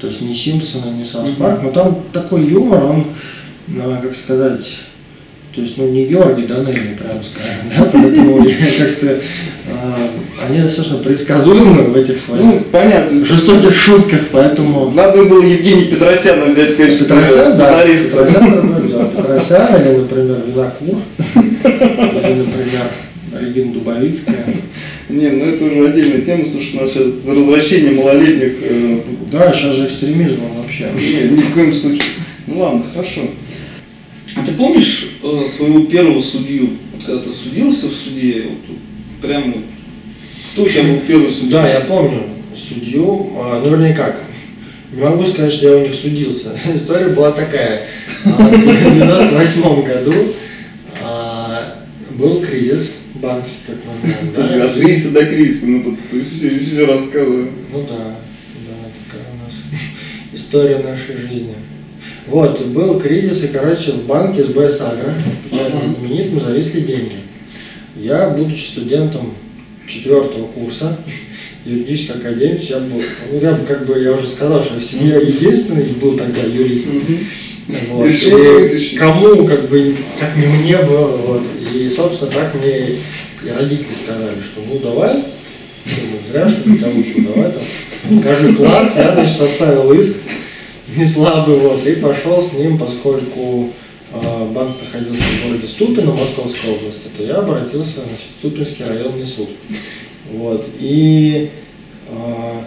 [0.00, 3.04] То есть ни Симпсона, ни South Park, но там такой юмор, он,
[3.68, 4.66] ну, как сказать,
[5.54, 9.20] то есть, ну, не Георгий Данелия, прям скажем, да, поэтому как-то,
[9.70, 10.08] а,
[10.46, 13.26] они достаточно предсказуемы в этих своих Ну, понятно.
[13.26, 14.90] жестоких шутках, поэтому...
[14.90, 18.24] Надо было Евгения Петросяна взять в качестве Петросян, да, сценариста.
[18.24, 20.98] Петросян, другой, да, Петросян, или, например, Винокур,
[21.64, 22.86] или, например,
[23.40, 24.44] Регина Дубовицкая.
[25.10, 29.52] Не, ну это уже отдельная тема, слушай, у нас сейчас за развращение малолетних э, Да,
[29.52, 30.86] сейчас же экстремизм вообще.
[30.94, 32.02] Нет, ни в коем случае.
[32.46, 33.20] Ну ладно, хорошо.
[34.34, 36.70] А ты помнишь э, своего первого судью?
[36.94, 38.76] Вот когда ты судился в суде, вот,
[39.20, 39.64] прям вот,
[40.52, 41.62] кто у тебя был первый судья?
[41.62, 42.22] Да, я помню
[42.56, 44.22] судью, а, ну вернее как,
[44.92, 46.56] не могу сказать, что я у них судился.
[46.74, 47.86] История была такая.
[48.24, 50.12] А, В 98 году
[51.02, 54.32] а, был кризис банковский, как мы знаем.
[54.34, 57.48] Слушай, да, от кризиса до кризиса, ну тут все, все рассказываешь.
[57.72, 57.96] Ну да,
[58.66, 58.74] да,
[59.06, 59.54] такая у нас
[60.32, 61.54] история нашей жизни.
[62.32, 65.12] Вот, был кризис, и, короче, в банке СБС Агро,
[65.44, 65.94] печально Ага.
[65.94, 67.16] знаменитым, зависли деньги.
[67.94, 69.34] Я, будучи студентом
[69.86, 70.96] четвертого курса
[71.66, 75.84] юридической академии, я был, ну, я как бы, я уже сказал, что в семье единственный
[76.00, 76.86] был тогда юрист.
[77.90, 78.08] Вот.
[78.08, 81.42] И кому, как бы, как не мне было, вот.
[81.70, 82.98] И, собственно, так мне и
[83.46, 85.24] родители сказали, что ну давай,
[86.30, 90.16] зря что тебя учу, давай там, скажи класс, я, значит, составил иск,
[90.96, 93.70] не слабый, вот, и пошел с ним, поскольку
[94.12, 99.26] а, банк находился в городе Ступино, Московской области, то я обратился значит, в Ступинский районный
[99.26, 99.48] суд.
[100.32, 100.66] Вот.
[100.78, 101.50] И
[102.08, 102.64] а,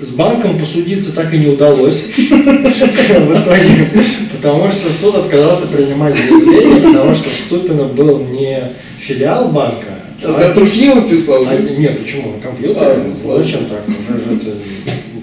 [0.00, 3.88] с банком посудиться так и не удалось в итоге,
[4.36, 10.48] потому что суд отказался принимать заявление, потому что в Ступино был не филиал банка, А
[10.48, 11.46] ты Трухилов писал?
[11.48, 12.34] а, нет, почему?
[12.34, 12.80] На компьютере?
[12.80, 13.82] А, ну, Зачем так?
[13.88, 14.56] Уже же это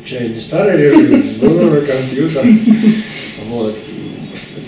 [0.05, 2.45] чай не старый режим, был уже компьютер.
[3.47, 3.75] Вот.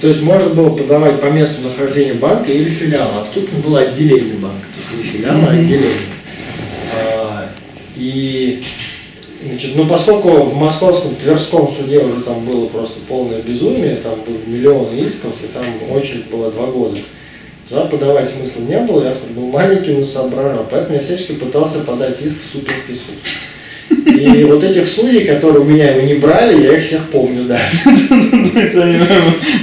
[0.01, 3.81] То есть можно было подавать по месту нахождения банка или филиала, а в Ступино было
[3.81, 4.65] отделение банка.
[4.73, 5.97] То есть не филиал, а отделение.
[6.93, 7.49] А,
[7.95, 8.61] И
[9.43, 14.37] Значит, ну поскольку в московском Тверском суде уже там было просто полное безумие, там были
[14.45, 16.99] миллионы исков, и там очередь была два года.
[17.67, 20.67] Туда подавать смысла не было, я был маленький, но соображал.
[20.69, 23.15] Поэтому я всячески пытался подать иск в Ступинский суд.
[23.91, 27.59] И вот этих судей, которые у меня его не брали, я их всех помню, да.
[27.85, 28.97] Они,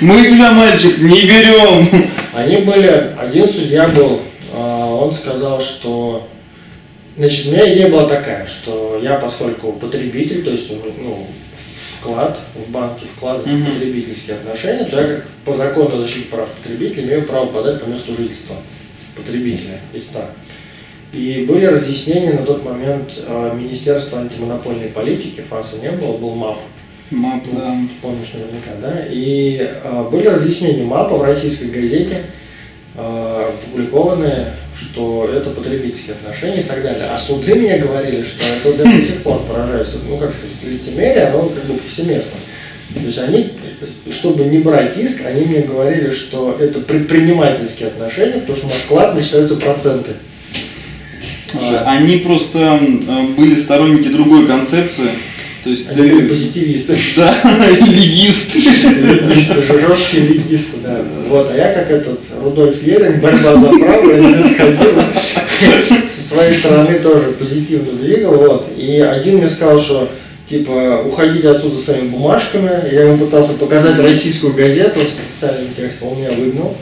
[0.00, 1.88] Мы тебя, мальчик, не берем.
[2.32, 4.20] Они были, один судья был,
[4.52, 6.28] а, он сказал, что,
[7.16, 11.26] значит, у меня идея была такая, что я, поскольку потребитель, то есть, ну,
[12.00, 16.48] вклад в банке, вкладывать в потребительские отношения, то я как по закону о защите прав
[16.48, 18.56] потребителя имею право подать по месту жительства
[19.16, 20.30] потребителя, истца.
[21.12, 26.58] И были разъяснения на тот момент а, Министерства антимонопольной политики, ФАСа не было, был МАП.
[27.10, 27.74] Мап, да.
[28.02, 29.06] Помнишь наверняка, да?
[29.10, 32.24] И а, были разъяснения МАПа в российской газете,
[32.94, 37.04] а, опубликованные, что это потребительские отношения и так далее.
[37.04, 41.48] А суды мне говорили, что это до сих пор поражает, ну как сказать, лицемерие, оно
[41.48, 42.38] как бы повсеместно.
[42.94, 43.52] То есть они,
[44.10, 49.14] чтобы не брать иск, они мне говорили, что это предпринимательские отношения, потому что на вклад
[49.14, 50.12] начинаются проценты.
[51.50, 55.10] Слушай, Они просто м, были сторонники другой концепции.
[55.64, 56.28] То есть Они были ты...
[56.28, 56.96] позитивисты.
[57.16, 57.34] Да,
[57.86, 58.54] легист.
[58.54, 61.00] Легисты, жесткие легисты, да.
[61.28, 65.02] Вот, а я как этот Рудольф Ерин, борьба за право, я ходил,
[66.14, 68.68] со своей стороны тоже позитивно двигал, вот.
[68.76, 70.08] И один мне сказал, что
[70.48, 72.70] типа уходите отсюда своими бумажками.
[72.92, 76.76] Я ему пытался показать российскую газету с специальным текстом, он меня выгнал.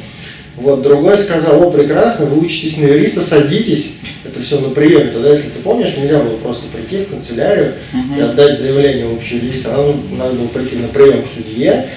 [0.56, 3.94] Вот, другой сказал, о, прекрасно, вы учитесь на юриста, садитесь.
[4.24, 5.10] Это все на приеме.
[5.10, 7.74] Тогда, если ты помнишь, нельзя было просто прийти в канцелярию
[8.16, 9.70] и отдать заявление в общий регистр.
[9.70, 11.90] Надо, надо было прийти на прием к судье.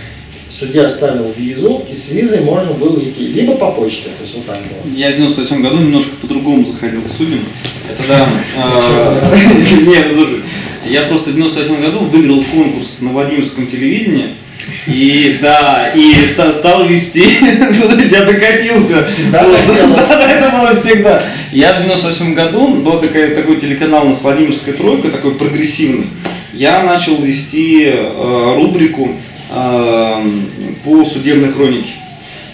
[0.50, 4.48] Судья ставил визу, и с визой можно было идти либо по почте, то есть вот
[4.48, 4.93] так было.
[4.95, 7.45] Я в 98 году немножко по-другому заходил к судьям.
[7.88, 8.30] Это да.
[8.58, 9.32] а,
[9.86, 10.41] Нет, слушай,
[10.88, 14.30] я просто в 98 году выиграл конкурс на Владимирском телевидении.
[14.88, 19.04] И да, и ста- стал вести, Ну, я докатился.
[19.06, 19.58] Всегда Вот?
[19.67, 21.24] Да, да, это было всегда.
[21.52, 26.08] Я в 98 году, был такой, такой телеканал у нас Владимирская тройка, такой прогрессивный.
[26.54, 29.12] Я начал вести э, рубрику
[29.50, 30.30] э,
[30.84, 31.91] по судебной хронике.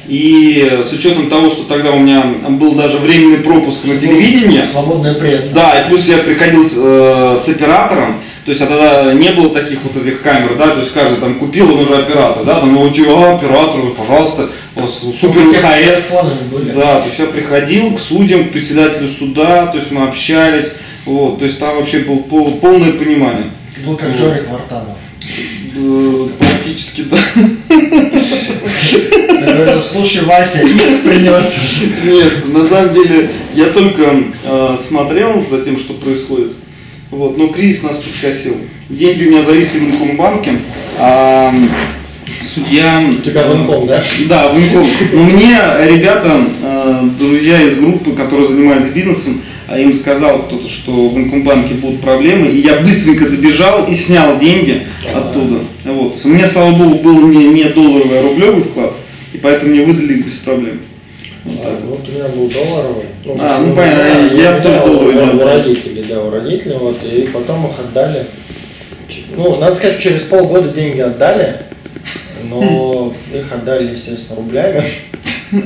[0.08, 5.15] И с учетом того, что тогда у меня был даже временный пропуск на телевидение, Свободная
[5.15, 5.56] пресса.
[5.56, 9.49] да, и плюс я приходил с, э, с оператором, то есть а тогда не было
[9.49, 12.73] таких вот этих камер, да, то есть каждый там купил, он уже оператор, да, там,
[12.73, 15.41] ну, у тебя оператор, пожалуйста, у вас супер
[16.51, 16.71] были.
[16.71, 20.73] да, то есть я приходил к судьям, к председателю суда, то есть мы общались,
[21.05, 23.51] вот, то есть там вообще было пол- полное понимание.
[23.84, 24.17] Был как Вот.
[24.19, 24.97] Жорик Вартанов.
[25.77, 27.17] Э, Практически, да.
[29.41, 31.55] Я говорю, слушай, Вася, иск принес.
[32.05, 34.03] Нет, на самом деле я только
[34.43, 36.53] э, смотрел за тем, что происходит.
[37.15, 38.58] Вот, но кризис нас подкосил.
[38.89, 40.51] Деньги у меня зависли в Инкомбанке,
[40.99, 41.54] а
[42.43, 43.01] судья...
[43.10, 44.04] У тебя ванком, да?
[44.28, 44.86] Да, в Инком.
[45.13, 51.08] Но мне ребята, э, друзья из группы, которые занимались бизнесом, а им сказал кто-то, что
[51.08, 55.62] в Инкомбанке будут проблемы, и я быстренько добежал и снял деньги оттуда.
[55.86, 56.19] Вот.
[56.21, 58.91] У меня, слава богу, был не, не долларовый, а рублевый вклад,
[59.32, 60.82] и поэтому мне выдали без проблем.
[61.45, 61.62] Вот.
[61.63, 63.06] А, Вот у меня был долларовый.
[63.27, 67.27] А, ну, понятно, я у тоже долларовый у- У родителей, да, у родителей, вот, и
[67.33, 68.25] потом их отдали.
[69.35, 71.57] Ну, надо сказать, через полгода деньги отдали,
[72.43, 74.83] но их отдали, естественно, рублями.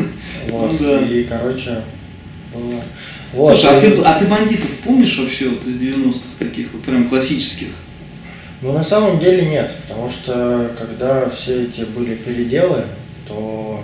[0.49, 0.99] Вот, Ну да.
[1.05, 1.81] и, короче,
[2.53, 2.81] было.
[3.33, 7.07] Вот, Слушай, а ты, а ты бандитов помнишь вообще вот из 90-х таких, вот прям
[7.07, 7.67] классических?
[8.61, 12.83] Ну, на самом деле нет, потому что когда все эти были переделы,
[13.27, 13.83] то,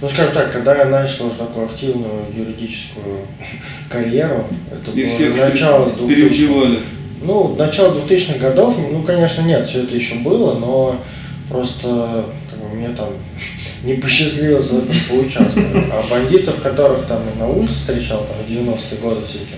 [0.00, 3.26] ну, скажем так, когда я начал уже такую активную юридическую
[3.90, 6.30] карьеру, это И было всех начало пере- 2000-х.
[6.30, 6.78] переубивали.
[7.22, 11.00] Ну, начало 2000-х годов, ну, конечно, нет, все это еще было, но
[11.48, 13.08] просто как бы, мне там
[13.84, 15.84] не посчастливилось в этом поучаствовать.
[15.92, 19.54] А бандитов, которых там на улице встречал, там, в 90-е годы эти,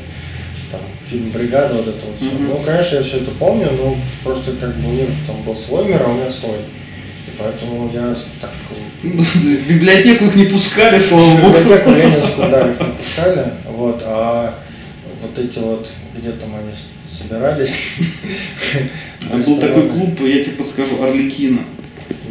[0.70, 0.80] там,
[1.10, 2.38] фильм «Бригада», вот это вот все.
[2.38, 5.84] Ну, конечно, я все это помню, но просто как бы у них там был свой
[5.86, 6.56] мир, а у меня свой.
[7.38, 8.50] Поэтому я так...
[9.02, 11.58] В библиотеку их не пускали, слава В богу.
[11.58, 13.44] библиотеку Ленинскую, да, их не пускали.
[13.70, 14.54] Вот, а
[15.22, 16.72] вот эти вот, где там они
[17.10, 17.74] собирались.
[19.30, 21.58] Там был такой клуб, я тебе подскажу, Орликина.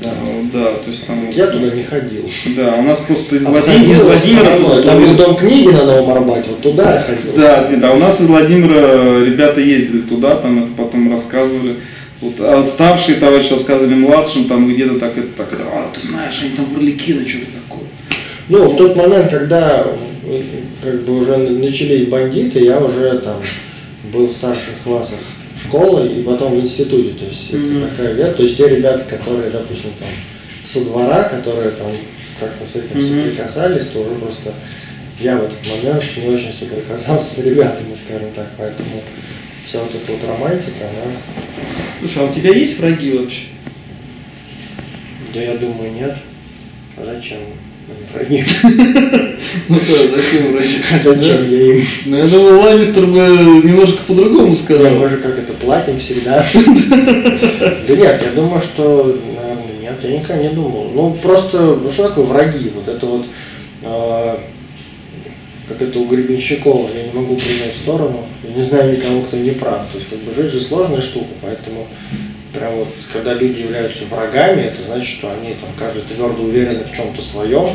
[0.02, 0.10] Да.
[0.54, 1.30] Да, то есть там...
[1.32, 2.30] Я туда не ходил.
[2.56, 4.58] Да, у нас просто из, Обходил Владимира, из Владимира...
[4.58, 7.34] туда Там из- дом книги на Новом Арбате, вот туда я ходил.
[7.36, 11.78] Да, да, у нас из Владимира ребята ездили туда, там это потом рассказывали.
[12.20, 16.42] Вот, а старшие товарищи рассказывали младшим, там где-то так это, так это, а ты знаешь,
[16.42, 17.88] они там в Орликино, что-то такое.
[18.50, 19.86] Ну, в тот момент, когда
[20.24, 20.42] э,
[20.82, 23.42] как бы уже начались бандиты, я уже там
[24.12, 25.20] был в старших классах
[25.64, 27.12] школы и потом в институте.
[27.12, 27.78] То есть Мгм.
[27.78, 28.32] это такая вера.
[28.32, 30.08] То есть те ребята, которые, допустим, там
[30.64, 31.92] со двора, которые там
[32.40, 33.26] как-то с этим Мгм.
[33.26, 34.54] соприкасались, то уже просто
[35.20, 38.48] я в этот момент не очень соприкасался с ребятами, скажем так.
[38.58, 39.04] Поэтому
[39.68, 41.12] вся вот эта вот романтика, она,
[42.00, 43.44] Слушай, а у тебя есть враги вообще?
[45.34, 46.16] да я думаю, нет.
[46.98, 47.38] А зачем?
[48.14, 48.44] враги?
[49.70, 50.76] Ну да, зачем враги?
[50.94, 51.84] А Зачем я им?
[52.08, 53.20] Ну я думаю, Ланнистер бы
[53.64, 54.96] немножко по-другому сказал.
[54.96, 56.46] мы же как это платим всегда.
[57.88, 60.92] Да нет, я думаю, что, наверное, нет, я никогда не думал.
[60.94, 62.72] Ну просто, ну что такое враги?
[62.76, 63.26] Вот это вот,
[63.84, 64.40] а,
[65.68, 69.52] как это у Гребенщикова, я не могу принять сторону, я не знаю никого, кто не
[69.52, 69.86] прав.
[69.92, 71.88] То есть как бы жизнь же сложная штука, поэтому
[72.54, 76.96] прям вот, когда люди являются врагами, это значит, что они там каждый твердо уверены в
[76.96, 77.70] чем-то своем,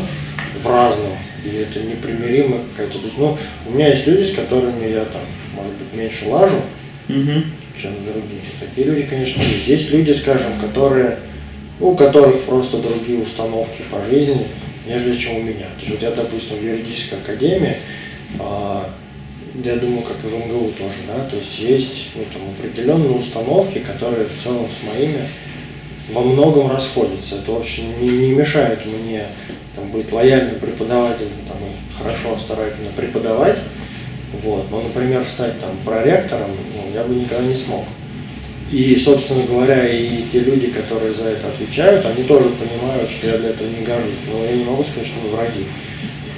[0.60, 1.12] в разном,
[1.44, 2.98] и это непримиримо какая-то.
[2.98, 3.36] То есть, ну,
[3.66, 5.22] у меня есть люди, с которыми я там,
[5.54, 6.56] может быть, меньше лажу,
[7.08, 7.44] Угу.
[7.80, 8.42] чем другие.
[8.60, 9.66] Такие люди, конечно, есть.
[9.66, 11.18] Есть люди, скажем, которые,
[11.80, 14.46] ну, у которых просто другие установки по жизни,
[14.86, 15.66] нежели чем у меня.
[15.78, 17.76] То есть вот я, допустим, в юридической академии,
[18.38, 18.90] а,
[19.64, 23.78] я думаю, как и в МГУ тоже, да, то есть есть ну, там, определенные установки,
[23.78, 25.26] которые в целом с моими
[26.10, 27.36] во многом расходятся.
[27.36, 29.26] Это вообще не, не мешает мне
[29.76, 33.58] там, быть лояльным преподавателем там, и хорошо, старательно преподавать.
[34.42, 34.70] Вот.
[34.70, 37.84] Но, например, стать там проректором ну, я бы никогда не смог.
[38.72, 43.36] И, собственно говоря, и те люди, которые за это отвечают, они тоже понимают, что я
[43.36, 44.14] для этого не гожусь.
[44.32, 45.66] Но я не могу сказать, что мы враги.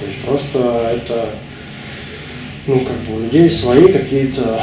[0.01, 1.29] То есть просто это,
[2.67, 4.61] ну, как бы у людей свои какие-то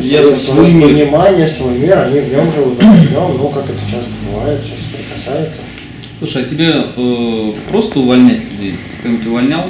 [0.00, 0.88] Ясно, свое, свой мир.
[0.88, 4.60] понимание, свой мир, они в нем живут, а в нем, ну, как это часто бывает,
[4.64, 5.60] сейчас прикасается.
[6.18, 8.74] Слушай, а тебе э, просто увольнять людей?
[8.98, 9.66] Кто-нибудь увольнял?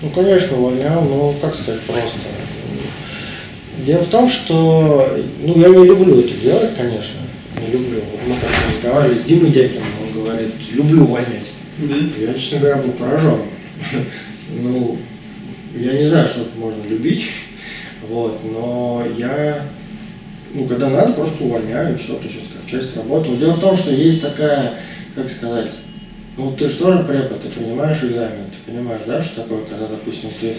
[0.00, 2.18] Ну, конечно, увольнял, но как сказать просто.
[3.78, 7.20] Дело в том, что ну, я не люблю это делать, конечно.
[7.60, 8.00] Не люблю.
[8.12, 11.50] Вот мы как разговаривали с Димой Дякиным, он говорит, люблю увольнять.
[12.18, 13.40] Я, честно говоря, был поражен.
[14.50, 14.98] Ну,
[15.74, 17.24] я не знаю, что тут можно любить,
[18.08, 19.62] вот, но я,
[20.52, 23.30] ну, когда надо, просто увольняю, и все, то есть это как часть работы.
[23.30, 24.74] Но дело в том, что есть такая,
[25.16, 25.70] как сказать,
[26.36, 30.30] ну, ты же тоже препод, ты принимаешь экзамен, ты понимаешь, да, что такое, когда, допустим,
[30.40, 30.56] ты,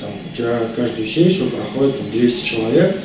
[0.00, 2.96] там, у тебя каждую сессию проходит там, 200 человек,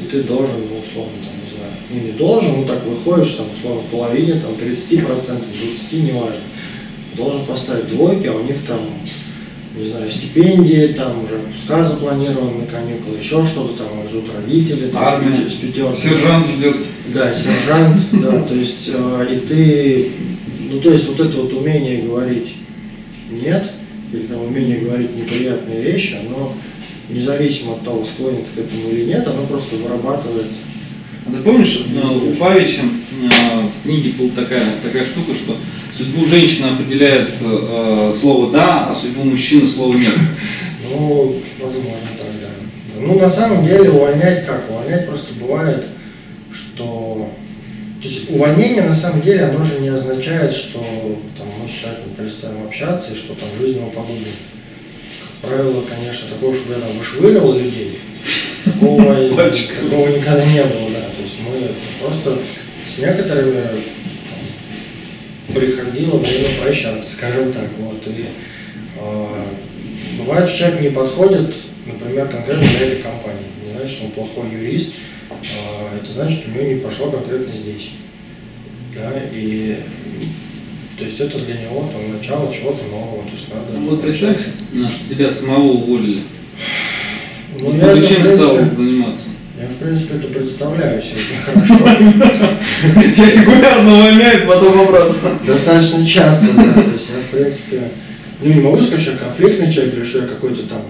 [0.00, 3.46] и ты должен, ну, условно, там, не знаю, ну, не должен, ну, так выходишь, там,
[3.56, 6.34] условно, половине, там, 30%, 20%, неважно,
[7.16, 8.78] должен поставить двойки, а у них там,
[9.76, 15.04] не знаю, стипендии, там уже отпуска запланированы каникулы, еще что-то, там их ждут родители, там,
[15.04, 15.36] с Армия.
[15.36, 15.96] пяти- с пятеркой.
[15.96, 16.76] Сержант ждет.
[17.14, 20.10] Да, сержант, да, то есть, э, и ты,
[20.70, 22.54] ну, то есть, вот это вот умение говорить
[23.30, 23.70] нет,
[24.12, 26.54] или там умение говорить неприятные вещи, оно,
[27.08, 30.58] независимо от того, склонен ты к этому или нет, оно просто вырабатывается.
[31.26, 35.56] А ты помнишь, э, у Павича э, в книге была такая, такая штука, что
[35.96, 40.14] судьбу женщины определяет э, слово «да», а судьбу мужчины слово «нет».
[40.90, 42.98] Ну, возможно, так, да.
[42.98, 44.70] Ну, на самом деле, увольнять как?
[44.70, 45.86] Увольнять просто бывает,
[46.50, 47.30] что...
[48.00, 50.78] То есть увольнение, на самом деле, оно же не означает, что
[51.36, 54.34] там, мы с человеком перестаем общаться и что там жизнь ему погубит.
[55.20, 57.98] Как правило, конечно, такого, чтобы я там вышвыривал людей,
[58.64, 59.02] такого,
[59.36, 61.06] такого никогда не было, да.
[61.16, 61.70] То есть мы
[62.00, 62.38] просто
[62.94, 67.68] с некоторыми там, приходило время прощаться, скажем так.
[67.78, 68.26] Вот, и,
[69.00, 69.44] а,
[70.18, 71.52] бывает, что человек не подходит,
[71.84, 73.42] например, конкретно для этой компании.
[73.66, 74.92] Не значит, что он плохой юрист,
[75.30, 77.90] это значит, у него не пошло конкретно здесь.
[78.94, 79.78] Да, и
[80.98, 83.22] то есть это для него там начало чего-то нового.
[83.24, 86.22] То есть надо Ну, Вот представь, что тебя самого уволили.
[87.58, 89.28] Ну, Вот я ты это, чем стал заниматься?
[89.60, 91.74] я, в принципе, это представляю себе хорошо.
[93.14, 95.38] Тебя регулярно увольняют, потом обратно.
[95.46, 96.72] Достаточно часто, да.
[96.72, 97.82] То есть я, в принципе,
[98.40, 100.82] ну не могу сказать, что я конфликтный человек или что я какой-то там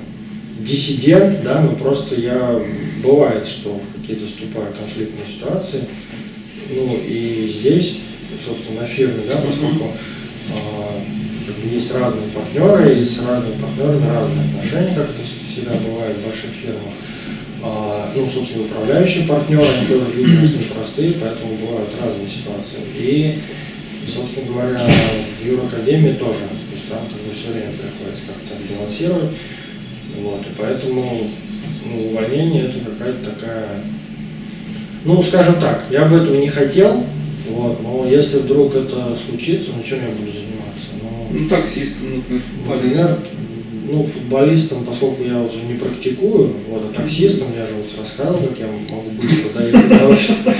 [0.60, 2.60] диссидент, да, но просто я
[3.02, 5.84] бывает, что в какие-то вступаю в конфликтные ситуации.
[6.70, 7.98] Ну и здесь
[8.44, 9.92] собственно, на фирме, да, поскольку
[10.54, 11.00] а,
[11.46, 16.16] как бы есть разные партнеры, и с разными партнерами разные отношения, как это всегда бывает
[16.16, 16.94] в больших фирмах.
[17.62, 22.80] А, ну, собственно, управляющие партнеры, они тоже люди у нас непростые, поэтому бывают разные ситуации.
[22.96, 23.38] И,
[24.06, 29.36] собственно говоря, в Юракадемии тоже, то есть там как бы все время приходится как-то балансировать.
[30.20, 31.30] Вот, и поэтому
[31.84, 33.68] ну, увольнение это какая-то такая,
[35.04, 37.04] ну, скажем так, я бы этого не хотел,
[37.50, 40.88] вот, но если вдруг это случится, ну, чем я буду заниматься?
[41.02, 43.18] Ну, Ну, таксистом, например, Например, футболистом.
[43.90, 48.58] ну, футболистом, поскольку я уже не практикую, вот, а таксистом я же вот рассказывал, как
[48.58, 50.54] я могу быстро доехать до офиса.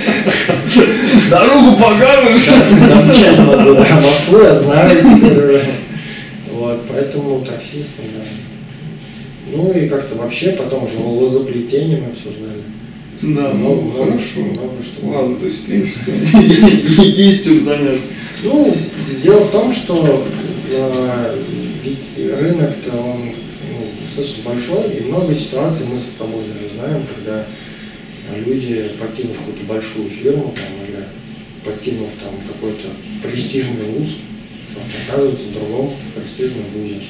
[1.29, 2.49] Дорогу покажешь?
[2.89, 4.97] Домчать могу до Москвы, я знаю.
[6.51, 8.48] Вот, поэтому таксистом, да.
[9.51, 12.63] Ну и как-то вообще потом уже лозоплетение мы обсуждали.
[13.21, 14.39] Да, Много, ну много, хорошо.
[14.39, 15.07] много что.
[15.07, 16.13] Ладно, то есть, в принципе,
[17.03, 18.13] есть чем заняться.
[18.43, 18.73] Ну,
[19.21, 20.25] дело в том, что
[20.71, 21.43] э,
[21.83, 27.45] ведь рынок-то он ну, достаточно большой, и много ситуаций мы с тобой даже знаем, когда
[28.45, 31.03] люди, покинув какую-то большую фирму там, или
[31.65, 32.87] покинув там какой-то
[33.21, 34.15] престижный вуз,
[34.73, 37.01] просто оказываются в другом престижном вузе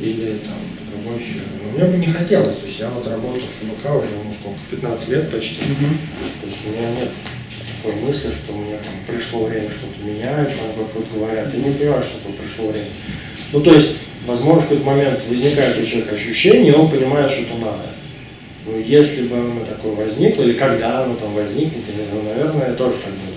[0.00, 1.56] или там в другой фирме.
[1.62, 4.58] Но мне бы не хотелось, то есть я вот работаю в ФБК уже, ну сколько,
[4.70, 7.10] 15 лет почти, то есть у меня нет
[7.82, 11.74] такой мысли, что мне там пришло время что-то менять, там как вот говорят, я не
[11.74, 12.88] понимаю, что там пришло время.
[13.52, 13.92] Ну то есть,
[14.26, 17.90] возможно, в какой-то момент возникает у человека ощущение, и он понимает, что это надо.
[18.66, 23.12] Ну, если бы оно такое возникло, или когда оно там возникнет, ну, наверное, тоже так
[23.12, 23.36] будет.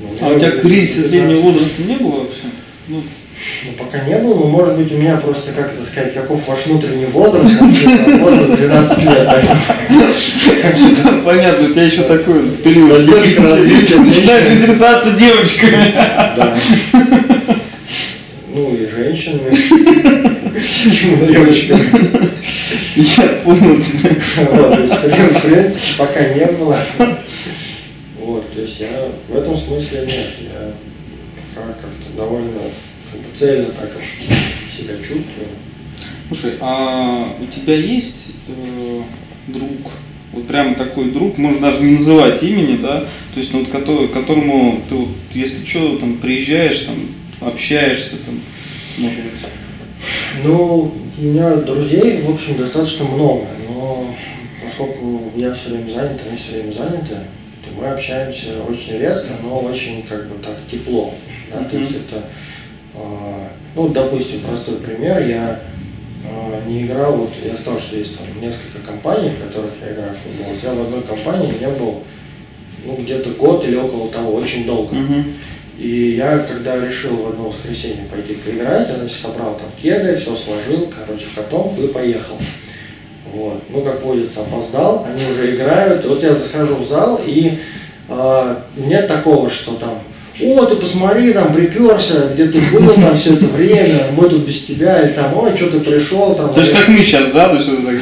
[0.00, 2.42] Ну, А у тебя кризиса 15 среднего возраста не было вообще?
[2.88, 3.02] Ну,
[3.64, 6.66] ну, пока не было, но может быть у меня просто, как это сказать, каков ваш
[6.66, 9.28] внутренний возраст, например, возраст 12 лет.
[11.24, 12.92] Понятно, у тебя еще такой период.
[12.92, 13.40] Развития.
[13.98, 15.92] Начинаешь интересоваться девочками.
[15.94, 16.56] Да.
[18.54, 19.50] Ну и женщинами.
[20.84, 22.30] Почему девочками?
[22.94, 24.10] Я понял тебя.
[24.52, 26.78] Вот, то есть, в принципе, пока не было.
[28.20, 30.28] Вот, то есть я в этом смысле нет.
[30.40, 30.72] Я
[31.54, 32.60] пока как-то довольно
[33.10, 33.90] как бы, цельно так
[34.70, 35.48] себя чувствую.
[36.28, 39.02] Слушай, а у тебя есть э,
[39.46, 39.92] друг,
[40.32, 44.08] вот прямо такой друг, можно даже не называть имени, да, то есть ну, вот, который,
[44.08, 46.96] которому ты вот, если что, там приезжаешь, там
[47.40, 48.40] общаешься, там,
[48.98, 49.32] может быть.
[50.44, 54.14] Ну, у меня друзей, в общем, достаточно много, но
[54.64, 57.16] поскольку я все время занят, они все время заняты,
[57.70, 61.14] мы общаемся очень редко, но очень как бы так тепло.
[61.52, 61.64] Да?
[61.64, 62.22] То есть это,
[62.94, 65.60] а, ну, допустим, простой пример, я
[66.28, 70.14] а, не играл, вот я сказал, что есть там несколько компаний, в которых я играю
[70.14, 70.52] в футбол.
[70.52, 72.02] Вот я в одной компании не был,
[72.84, 74.96] ну, где-то год или около того, очень долго.
[75.78, 80.34] И я, когда решил в одно воскресенье пойти поиграть, я, значит, собрал там кеды, все
[80.34, 82.38] сложил, короче, в котомку и поехал.
[83.36, 83.62] Вот.
[83.68, 86.04] Ну, как водится, опоздал, они уже играют.
[86.04, 87.58] И вот я захожу в зал, и
[88.08, 89.98] а, нет такого, что там,
[90.40, 94.62] о, ты посмотри, там приперся, где ты был там все это время, мы тут без
[94.62, 96.52] тебя, или там, ой, что ты пришел, там.
[96.52, 97.96] То есть как мы сейчас, да, то есть вот так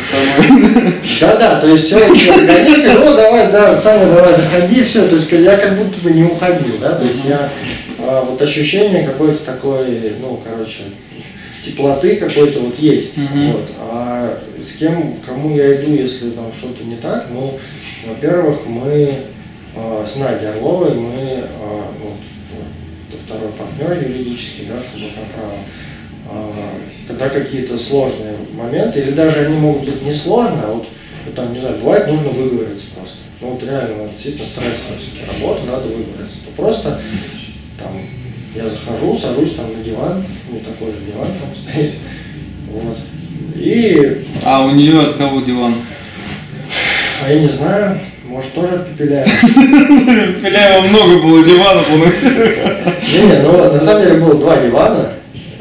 [0.49, 5.31] там, Да-да, то есть все, организм, ну давай, да, Саня, давай заходи, все, то есть
[5.33, 7.49] я как будто бы не уходил, да, то есть я
[7.99, 10.83] а, вот ощущение какой-то такой, ну, короче,
[11.65, 13.53] теплоты какой-то вот есть, Мгм.
[13.53, 17.59] вот, а с кем, кому я иду, если там что-то не так, ну,
[18.07, 19.15] во-первых, мы
[19.77, 22.19] а, с Надей Орловой, мы, а, вот,
[23.09, 24.83] это второй партнер юридический, да,
[25.35, 25.59] права,
[26.31, 30.87] а, когда какие-то сложные моменты, или даже они могут быть не сложные, а вот,
[31.27, 33.17] ну, там, не знаю, бывает нужно выговориться просто.
[33.41, 36.39] Ну вот реально, вот, действительно стрессовая работа, надо выговориться.
[36.45, 37.01] То просто
[37.79, 38.01] там
[38.55, 41.93] я захожу, сажусь там на диван, ну такой же диван там стоит,
[42.71, 42.99] вот.
[43.57, 45.75] И, А у нее от кого диван?
[47.25, 49.29] а я не знаю, может тоже от Пепеляева.
[49.31, 55.11] У Пеляева много было диванов, он Не-не, ну на самом деле было два дивана.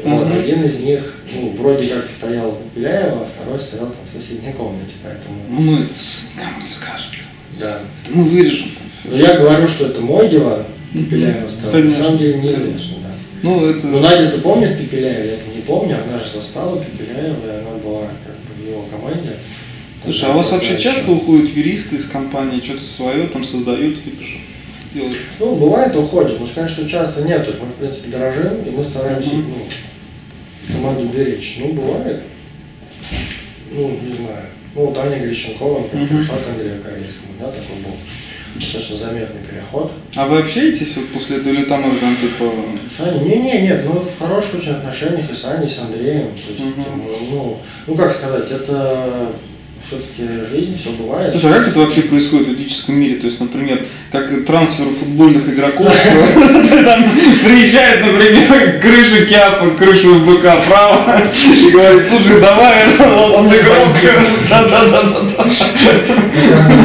[0.04, 1.00] Вот, один из них,
[1.34, 5.82] ну, вроде как стоял у Пепеляева, а второй стоял там в соседней комнате, поэтому, Ну,
[5.84, 6.68] это с- никому не
[7.10, 7.24] блин.
[7.58, 7.78] да.
[8.06, 10.64] Это мы вырежем там Но я говорю, что это мой диван,
[10.94, 13.10] Пепеляева стоял, на самом деле неизвестно, да.
[13.42, 13.86] Ну, это...
[13.86, 18.02] Ну, Надя-то помнит Пепеляева, я это не помню, она же застала Пепеляева, и она была
[18.24, 19.36] как бы в его команде.
[20.04, 23.44] Слушай, а у вас вообще Тогда часто еще- уходят юристы из компании, что-то свое там
[23.44, 24.38] создают, либо что
[24.94, 25.16] делают?
[25.40, 28.70] Ну, бывает, уходит, но сказать, что часто нет, то есть мы, в принципе, дорожим, и
[28.70, 29.46] мы стараемся, Мгм.
[30.68, 31.56] ну, команду беречь.
[31.60, 32.22] Ну, бывает.
[33.72, 34.46] Ну, не знаю.
[34.74, 36.18] Ну, вот Аня Грищенкова, например, Мгм.
[36.18, 37.96] пришла к Андрею Корейскому, да, такой был
[38.54, 39.92] достаточно заметный переход.
[40.16, 42.50] А вы общаетесь вот после этого или там там типа...
[42.96, 43.20] С Аней?
[43.24, 46.28] Не, не, нет, ну в хороших очень отношениях и с Аней, и с Андреем.
[46.34, 46.84] То есть, Мгм.
[47.30, 49.32] ну, ну, как сказать, это
[49.86, 51.32] все-таки жизнь, все бывает.
[51.32, 53.16] Слушай, а как это вообще происходит в юридическом мире?
[53.16, 55.86] То есть, например, как трансфер футбольных игроков,
[56.34, 57.10] там
[57.44, 63.94] приезжает, например, крыша Киапа, крышу ФБК право, и говорит, слушай, давай, вот игрок,
[64.48, 65.44] да-да-да-да.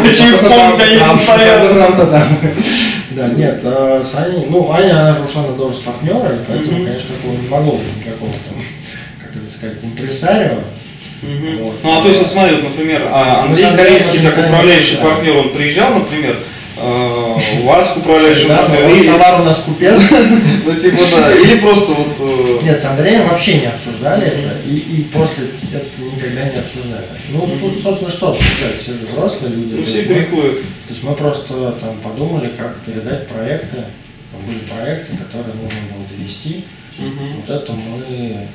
[0.10, 2.26] Еще и помнить они постоянно.
[3.12, 6.86] Да, нет, а с Аней, ну, Аня, она же ушла на должность партнера, и поэтому,
[6.86, 8.64] конечно, такого не могло быть никакого там,
[9.20, 10.60] как это сказать, импресарио.
[11.22, 11.76] Вот.
[11.84, 14.98] Ну, а то есть, вот смотри, вот, например, а Мы Андрей Андреем Корейский, как управляющий
[14.98, 16.38] партнер, он приезжал, например,
[16.78, 20.00] э, у вас управляющий Да, партнер, или, товар у нас купец.
[20.66, 22.16] ну, типа, да, или просто вот...
[22.20, 27.06] э, Нет, с Андреем вообще не обсуждали это, и, и после это никогда не обсуждали.
[27.30, 29.74] Ну, тут, собственно, что обсуждать, все же взрослые люди.
[29.76, 30.62] Ну, все приходят.
[30.62, 33.84] То есть мы просто там подумали, как передать проекты,
[34.46, 36.64] были проекты, которые нужно было довести.
[36.98, 38.48] Вот это мы,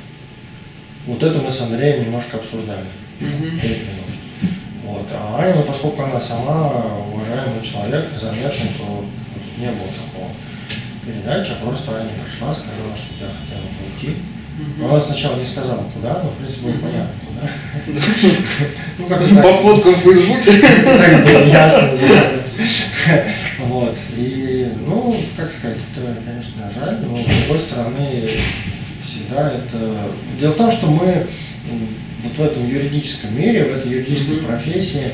[1.07, 2.85] вот это мы с Андреем немножко обсуждали.
[3.19, 3.61] Минут.
[4.83, 5.07] Вот.
[5.13, 6.71] А Аня, ну, поскольку она сама
[7.11, 9.05] уважаемый человек, заметный, то
[9.57, 10.29] не было такого
[11.05, 14.17] передачи, а просто Аня пришла, сказала, что я хотела бы уйти.
[14.77, 17.49] Но она сначала не сказала, куда, но в принципе было понятно, куда.
[18.97, 20.61] Ну, как По фоткам в Фейсбуке.
[20.85, 21.89] так было ясно.
[23.59, 23.97] Вот.
[24.15, 28.21] И, ну, как сказать, это, конечно, жаль, но с другой стороны,
[29.25, 30.11] всегда это...
[30.39, 31.25] Дело в том, что мы
[32.21, 34.45] вот в этом юридическом мире, в этой юридической Мгм.
[34.45, 35.11] профессии,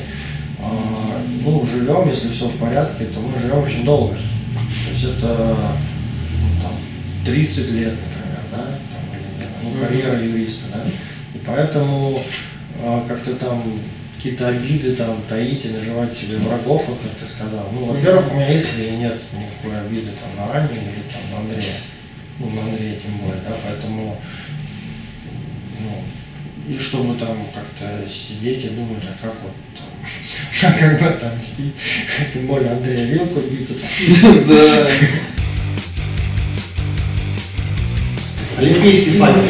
[0.60, 4.14] а, ну, живем, если все в порядке, то мы живем очень долго.
[4.14, 6.72] То есть это ну, там,
[7.24, 10.82] 30 лет, например, да, там, или, ну, карьера юриста, да.
[11.34, 12.20] И поэтому
[12.82, 13.62] а, как-то там
[14.16, 17.68] какие-то обиды там таить и наживать себе врагов, вот как ты сказал.
[17.72, 21.74] Ну, во-первых, у меня искренне нет никакой обиды там на Аню или там на Андрея.
[22.42, 24.20] Ну, на Андрея тем более, да, поэтому
[25.78, 31.74] ну, и чтобы там как-то сидеть и думать, а как вот там, как бы отомстить.
[32.34, 33.84] Тем более Андрея вилку бицепс.
[34.48, 34.86] Да.
[38.58, 39.42] Олимпийский факел.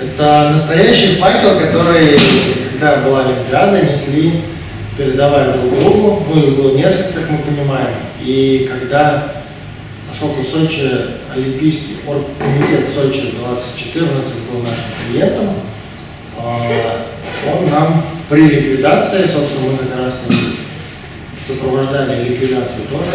[0.00, 2.18] Это настоящий факел, который,
[2.72, 4.42] когда была Олимпиада, несли,
[4.96, 6.26] передавая друг другу.
[6.28, 7.94] Ну, их было несколько, как мы понимаем.
[8.20, 9.39] И когда,
[10.20, 10.90] поскольку Сочи,
[11.34, 15.48] Олимпийский оргкомитет Сочи 2014 был нашим клиентом,
[16.38, 17.06] а,
[17.46, 20.26] он нам при ликвидации, собственно, мы как раз
[21.46, 23.12] сопровождали ликвидацию тоже,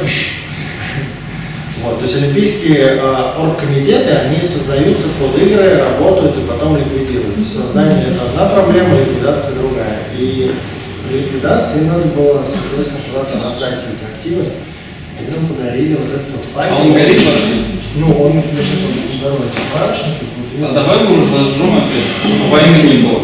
[1.84, 7.58] вот, то есть олимпийские э, оргкомитеты, они создаются под игры, работают и потом ликвидируются.
[7.58, 10.00] Создание это одна проблема, ликвидация другая.
[10.18, 10.52] И
[11.08, 14.46] при ликвидации надо было, соответственно, куда-то раздать эти активы.
[15.20, 16.74] И нам подарили вот этот вот файл.
[16.76, 17.56] А он горит вообще?
[17.96, 20.70] Ну, он, сейчас вот здоровый вот видно.
[20.70, 23.20] А давай мы уже зажжем опять, чтобы войны не было.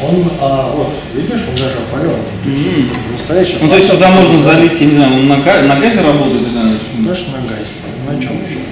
[0.00, 2.22] Он, а, вот, видишь, он даже опаленный.
[2.44, 2.88] Мгм.
[3.18, 6.42] Настоящий Ну, то есть сюда можно залить, я не знаю, он на, на газе работает
[6.46, 7.06] или на чем?
[7.06, 7.74] Точно на газе.
[8.06, 8.62] На чем еще?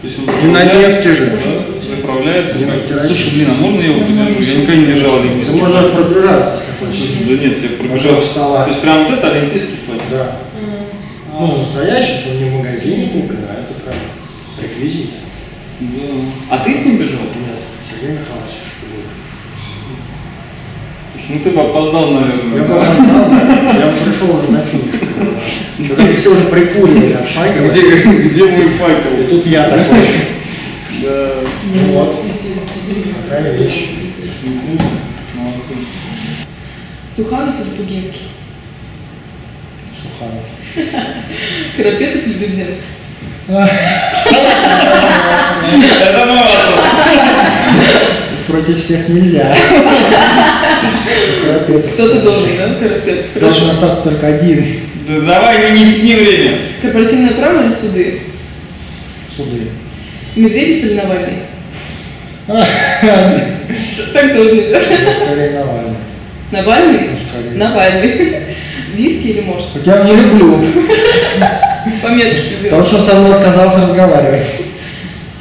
[0.00, 1.38] То есть он И на нефти же.
[1.38, 2.58] да, заправляется.
[2.58, 3.06] На как-.
[3.06, 4.42] Слушай, блин, а можно я его подержу?
[4.42, 5.92] Я никогда не держал Ты олимпийский можно флаг.
[5.92, 7.10] пробежаться, если хочешь.
[7.28, 8.20] Да нет, я пробежал.
[8.64, 10.00] То есть прям вот это олимпийский флаг?
[10.10, 10.32] Да.
[11.32, 13.96] Ну, настоящий, он не в магазине куплен, а это прям
[14.60, 15.10] реквизит.
[15.80, 15.98] Да.
[16.50, 17.22] А ты с ним бежал?
[17.22, 17.58] Нет,
[17.90, 19.06] Сергей Михайлович Шпилев.
[21.30, 22.56] Ну ты бы опоздал, наверное.
[22.56, 24.94] Я бы опоздал, да, я бы пришел уже на финиш.
[25.96, 27.68] Когда все уже прикуривали от факела.
[27.70, 29.26] Где, где мой И факел?
[29.30, 30.06] тут я такой.
[31.02, 31.30] Да.
[31.92, 32.16] Вот,
[33.28, 33.90] такая вещь.
[35.34, 35.74] Молодцы.
[37.08, 38.22] Суханов или Пугинский?
[40.02, 40.44] Суханов.
[41.76, 42.66] Карапетов или Дубзин?
[46.00, 46.84] Это мой вопрос.
[48.46, 49.54] Против всех нельзя.
[51.42, 51.92] Карапетов.
[51.94, 53.40] Кто-то должен, да, Карапетов?
[53.40, 54.66] Должен остаться только один.
[55.06, 56.58] Да давай, не тяни время.
[56.80, 58.20] Корпоративное право или суды?
[59.36, 59.68] Суды.
[60.36, 61.38] Медведев или Навальный?
[64.12, 64.80] Так тоже нельзя.
[64.82, 65.96] Скорее Навальный.
[66.50, 67.10] Навальный?
[67.52, 67.58] Ну.
[67.58, 68.51] Навальный.
[68.94, 69.70] Виски или морс?
[69.74, 70.58] Хоть я его не люблю.
[72.02, 72.84] Пометочки Потому беру.
[72.84, 74.42] что со мной отказался разговаривать.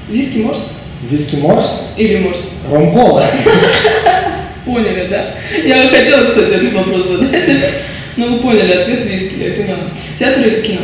[0.10, 0.60] Виски морс?
[1.10, 2.52] Виски Морс, Или морс?
[2.72, 3.26] Ромкола.
[4.66, 5.34] Поняли, да?
[5.66, 7.44] Я хотела, кстати, этот вопрос задать.
[8.18, 9.80] Но вы поняли ответ виски, я поняла.
[10.20, 10.82] Театр или кино?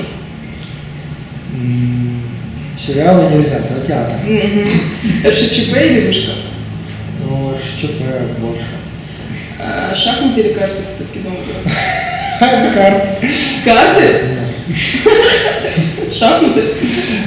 [2.79, 4.15] Сериалы нельзя, это театр.
[5.25, 6.31] РШЧП или вышка?
[7.23, 8.01] Ну, РШЧП
[8.39, 8.63] больше.
[9.59, 11.51] А, Шахматы или карты в подкидонке?
[12.39, 13.19] Карт.
[13.65, 14.03] Карты?
[14.03, 14.77] Нет.
[16.17, 16.63] Шахматы?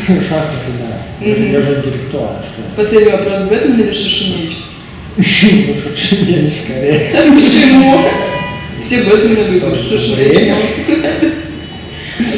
[0.07, 1.27] Шахматы, да.
[1.27, 2.45] Я же- интеллектуал, а?
[2.77, 3.49] Последний вопрос.
[3.49, 4.53] Бэтмен или Шишиневич?
[5.17, 5.25] Ну,
[5.97, 7.11] Шишиневич скорее.
[7.33, 8.09] Почему?
[8.83, 9.63] Все Бэтмены любят.
[9.63, 10.57] Потому что Шишиневич время.
[10.89, 11.35] нет.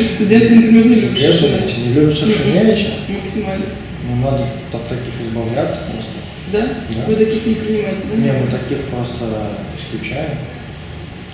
[0.06, 1.80] Студенты, например, не любят Шишиневича.
[1.80, 2.88] не любят Шишиневича.
[3.08, 3.64] Максимально.
[4.08, 6.10] Ну, надо от таких избавляться просто.
[6.52, 6.60] Да?
[6.90, 7.04] Да.
[7.06, 8.16] Вы таких не принимаете, да?
[8.22, 9.24] Не, мы таких просто
[9.80, 10.30] исключаем.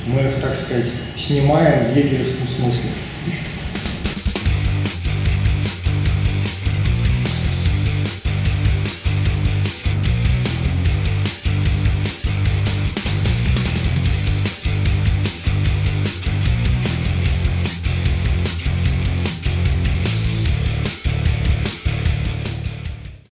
[0.07, 0.86] Мы их, так сказать,
[1.16, 2.90] снимаем в егеревском смысле.